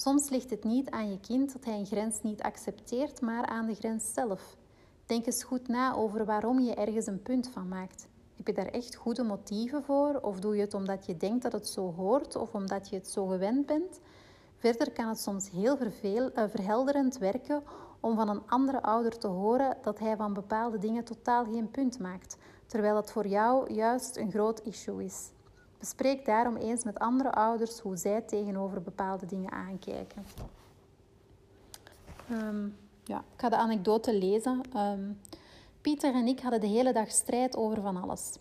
[0.00, 3.66] Soms ligt het niet aan je kind dat hij een grens niet accepteert, maar aan
[3.66, 4.56] de grens zelf.
[5.06, 8.06] Denk eens goed na over waarom je ergens een punt van maakt.
[8.36, 10.18] Heb je daar echt goede motieven voor?
[10.22, 13.10] Of doe je het omdat je denkt dat het zo hoort of omdat je het
[13.10, 14.00] zo gewend bent?
[14.56, 17.62] Verder kan het soms heel verveel, uh, verhelderend werken
[18.00, 21.98] om van een andere ouder te horen dat hij van bepaalde dingen totaal geen punt
[21.98, 22.36] maakt,
[22.66, 25.30] terwijl het voor jou juist een groot issue is.
[25.80, 30.24] Bespreek daarom eens met andere ouders hoe zij tegenover bepaalde dingen aankijken.
[32.30, 32.68] Ehm,
[33.04, 34.60] ja, ik ga de anekdote lezen.
[34.76, 35.20] Um,
[35.80, 38.32] Pieter en ik hadden de hele dag strijd over van alles.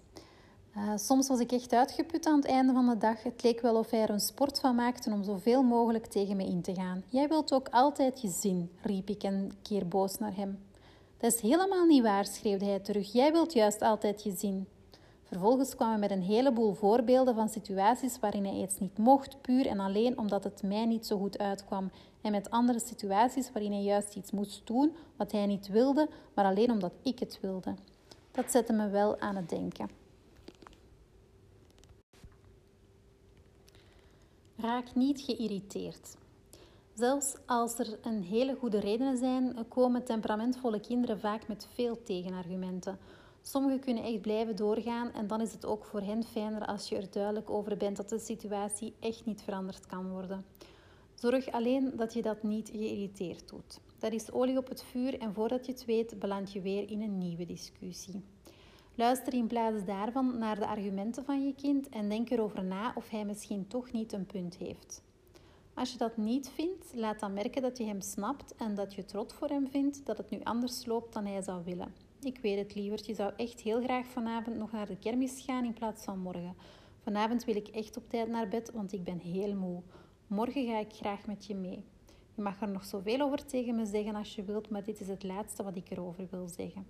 [0.78, 3.24] Uh, soms was ik echt uitgeput aan het einde van de dag.
[3.24, 6.46] Het leek wel of hij er een sport van maakte om zoveel mogelijk tegen me
[6.46, 7.04] in te gaan.
[7.08, 10.60] Jij wilt ook altijd je zin, riep ik een keer boos naar hem.
[11.18, 13.12] Dat is helemaal niet waar, schreeuwde hij terug.
[13.14, 14.68] Jij wilt juist altijd je zin.
[15.30, 19.68] Vervolgens kwam hij met een heleboel voorbeelden van situaties waarin hij iets niet mocht, puur
[19.68, 21.92] en alleen omdat het mij niet zo goed uitkwam.
[22.22, 26.46] En met andere situaties waarin hij juist iets moest doen wat hij niet wilde, maar
[26.46, 27.74] alleen omdat ik het wilde.
[28.32, 29.90] Dat zette me wel aan het denken.
[34.56, 36.18] Raak niet geïrriteerd.
[36.94, 43.00] Zelfs als er een hele goede redenen zijn, komen temperamentvolle kinderen vaak met veel tegenargumenten.
[43.42, 46.96] Sommigen kunnen echt blijven doorgaan en dan is het ook voor hen fijner als je
[46.96, 50.46] er duidelijk over bent dat de situatie echt niet veranderd kan worden.
[51.14, 53.80] Zorg alleen dat je dat niet geïrriteerd doet.
[53.98, 57.02] Dat is olie op het vuur en voordat je het weet beland je weer in
[57.02, 58.24] een nieuwe discussie.
[58.96, 63.10] Luister in plaats daarvan naar de argumenten van je kind en denk erover na of
[63.10, 65.02] hij misschien toch niet een punt heeft.
[65.74, 69.06] Als je dat niet vindt, laat dan merken dat je hem snapt en dat je
[69.06, 72.09] trots voor hem vindt dat het nu anders loopt dan hij zou willen.
[72.22, 73.06] Ik weet het, lieverd.
[73.06, 76.56] Je zou echt heel graag vanavond nog naar de kermis gaan in plaats van morgen.
[77.04, 79.82] Vanavond wil ik echt op tijd naar bed, want ik ben heel moe.
[80.28, 81.84] Morgen ga ik graag met je mee.
[82.36, 85.08] Je mag er nog zoveel over tegen me zeggen als je wilt, maar dit is
[85.08, 86.86] het laatste wat ik erover wil zeggen.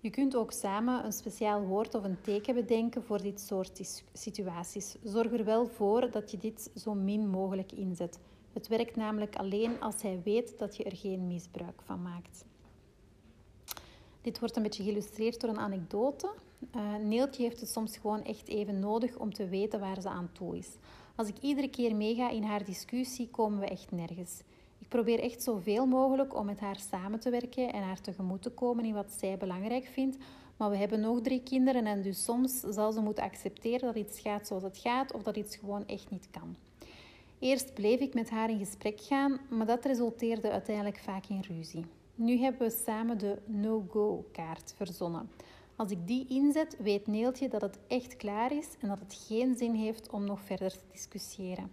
[0.00, 4.96] Je kunt ook samen een speciaal woord of een teken bedenken voor dit soort situaties.
[5.02, 8.18] Zorg er wel voor dat je dit zo min mogelijk inzet.
[8.52, 12.44] Het werkt namelijk alleen als hij weet dat je er geen misbruik van maakt.
[14.22, 16.30] Dit wordt een beetje geïllustreerd door een anekdote.
[16.76, 20.30] Uh, Neeltje heeft het soms gewoon echt even nodig om te weten waar ze aan
[20.32, 20.68] toe is.
[21.14, 24.42] Als ik iedere keer meega in haar discussie, komen we echt nergens.
[24.78, 28.50] Ik probeer echt zoveel mogelijk om met haar samen te werken en haar tegemoet te
[28.50, 30.16] komen in wat zij belangrijk vindt.
[30.56, 34.20] Maar we hebben nog drie kinderen en dus soms zal ze moeten accepteren dat iets
[34.20, 36.56] gaat zoals het gaat of dat iets gewoon echt niet kan.
[37.38, 41.84] Eerst bleef ik met haar in gesprek gaan, maar dat resulteerde uiteindelijk vaak in ruzie.
[42.20, 45.30] Nu hebben we samen de no-go-kaart verzonnen.
[45.76, 49.56] Als ik die inzet, weet Neeltje dat het echt klaar is en dat het geen
[49.56, 51.70] zin heeft om nog verder te discussiëren.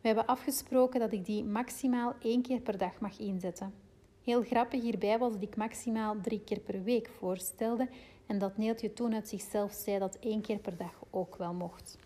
[0.00, 3.74] We hebben afgesproken dat ik die maximaal één keer per dag mag inzetten.
[4.22, 7.88] Heel grappig hierbij was dat ik maximaal drie keer per week voorstelde
[8.26, 11.98] en dat Neeltje toen uit zichzelf zei dat één keer per dag ook wel mocht.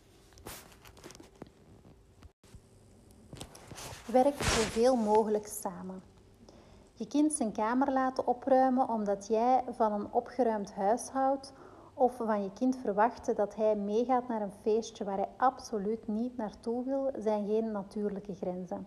[4.06, 6.11] Werk zoveel mogelijk samen.
[7.02, 11.52] Je kind zijn kamer laten opruimen omdat jij van een opgeruimd huis houdt
[11.94, 16.36] of van je kind verwachten dat hij meegaat naar een feestje waar hij absoluut niet
[16.36, 18.86] naartoe wil, zijn geen natuurlijke grenzen.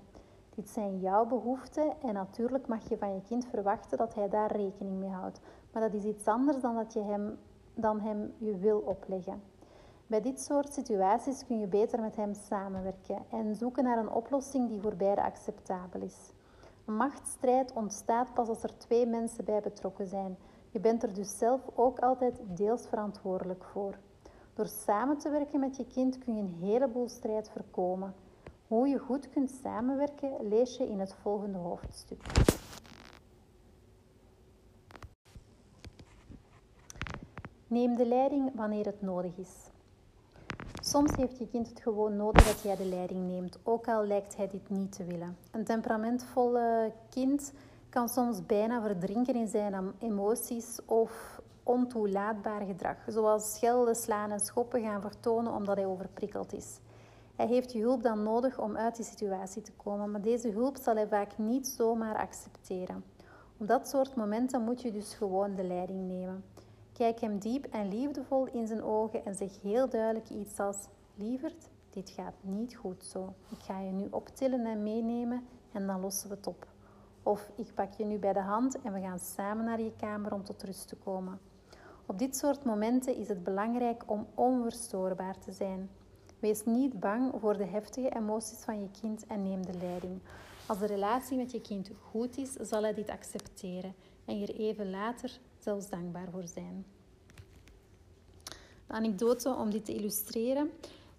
[0.55, 4.51] Dit zijn jouw behoeften en natuurlijk mag je van je kind verwachten dat hij daar
[4.51, 5.39] rekening mee houdt.
[5.71, 7.37] Maar dat is iets anders dan dat je hem,
[7.73, 9.41] dan hem je wil opleggen.
[10.07, 14.69] Bij dit soort situaties kun je beter met hem samenwerken en zoeken naar een oplossing
[14.69, 16.33] die voor beide acceptabel is.
[16.85, 20.37] Machtsstrijd ontstaat pas als er twee mensen bij betrokken zijn.
[20.69, 23.97] Je bent er dus zelf ook altijd deels verantwoordelijk voor.
[24.53, 28.13] Door samen te werken met je kind kun je een heleboel strijd voorkomen.
[28.67, 32.21] Hoe je goed kunt samenwerken lees je in het volgende hoofdstuk.
[37.67, 39.73] Neem de leiding wanneer het nodig is.
[40.95, 44.35] Soms heeft je kind het gewoon nodig dat jij de leiding neemt, ook al lijkt
[44.35, 45.37] hij dit niet te willen.
[45.51, 47.53] Een temperamentvolle kind
[47.89, 54.81] kan soms bijna verdrinken in zijn emoties of ontoelaatbaar gedrag, zoals schelden, slaan en schoppen
[54.81, 56.79] gaan vertonen omdat hij overprikkeld is.
[57.35, 60.77] Hij heeft je hulp dan nodig om uit die situatie te komen, maar deze hulp
[60.81, 63.03] zal hij vaak niet zomaar accepteren.
[63.57, 66.43] Op dat soort momenten moet je dus gewoon de leiding nemen.
[66.97, 70.77] Kijk hem diep en liefdevol in zijn ogen en zeg heel duidelijk iets als:
[71.15, 73.33] Lieverd, dit gaat niet goed zo.
[73.49, 76.67] Ik ga je nu optillen en meenemen en dan lossen we het op.
[77.23, 80.33] Of ik pak je nu bij de hand en we gaan samen naar je kamer
[80.33, 81.39] om tot rust te komen.
[82.05, 85.89] Op dit soort momenten is het belangrijk om onverstoorbaar te zijn.
[86.39, 90.19] Wees niet bang voor de heftige emoties van je kind en neem de leiding.
[90.67, 94.89] Als de relatie met je kind goed is, zal hij dit accepteren en hier even
[94.89, 96.85] later zelfs dankbaar voor zijn.
[98.87, 100.69] De anekdote om dit te illustreren.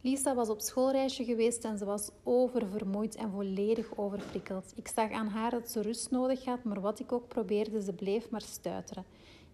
[0.00, 4.72] Lisa was op schoolreisje geweest en ze was oververmoeid en volledig overprikkeld.
[4.76, 7.92] Ik zag aan haar dat ze rust nodig had, maar wat ik ook probeerde, ze
[7.92, 9.04] bleef maar stuiteren.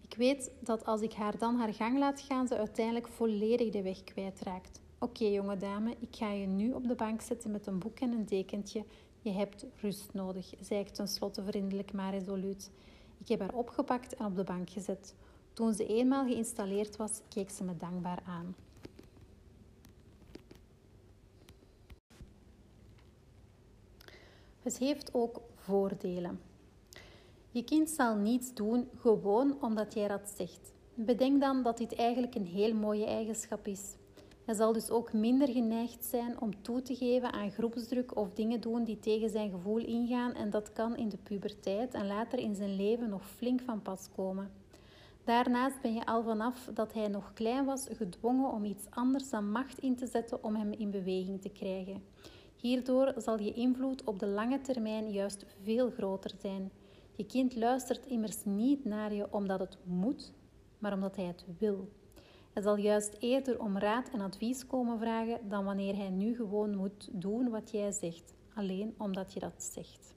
[0.01, 3.81] Ik weet dat als ik haar dan haar gang laat gaan, ze uiteindelijk volledig de
[3.81, 4.81] weg kwijtraakt.
[4.99, 8.11] Oké, jonge dame, ik ga je nu op de bank zetten met een boek en
[8.11, 8.83] een dekentje.
[9.21, 12.71] Je hebt rust nodig, zei ik tenslotte vriendelijk maar resoluut.
[13.23, 15.15] Ik heb haar opgepakt en op de bank gezet.
[15.53, 18.55] Toen ze eenmaal geïnstalleerd was, keek ze me dankbaar aan.
[24.61, 26.41] Het heeft ook voordelen.
[27.51, 30.73] Je kind zal niets doen gewoon omdat jij dat zegt.
[30.93, 33.95] Bedenk dan dat dit eigenlijk een heel mooie eigenschap is.
[34.45, 38.61] Hij zal dus ook minder geneigd zijn om toe te geven aan groepsdruk of dingen
[38.61, 42.55] doen die tegen zijn gevoel ingaan en dat kan in de puberteit en later in
[42.55, 44.51] zijn leven nog flink van pas komen.
[45.23, 49.51] Daarnaast ben je al vanaf dat hij nog klein was gedwongen om iets anders dan
[49.51, 52.03] macht in te zetten om hem in beweging te krijgen.
[52.55, 56.71] Hierdoor zal je invloed op de lange termijn juist veel groter zijn.
[57.15, 60.33] Je kind luistert immers niet naar je omdat het moet,
[60.77, 61.89] maar omdat hij het wil.
[62.53, 66.75] Hij zal juist eerder om raad en advies komen vragen dan wanneer hij nu gewoon
[66.75, 70.15] moet doen wat jij zegt, alleen omdat je dat zegt.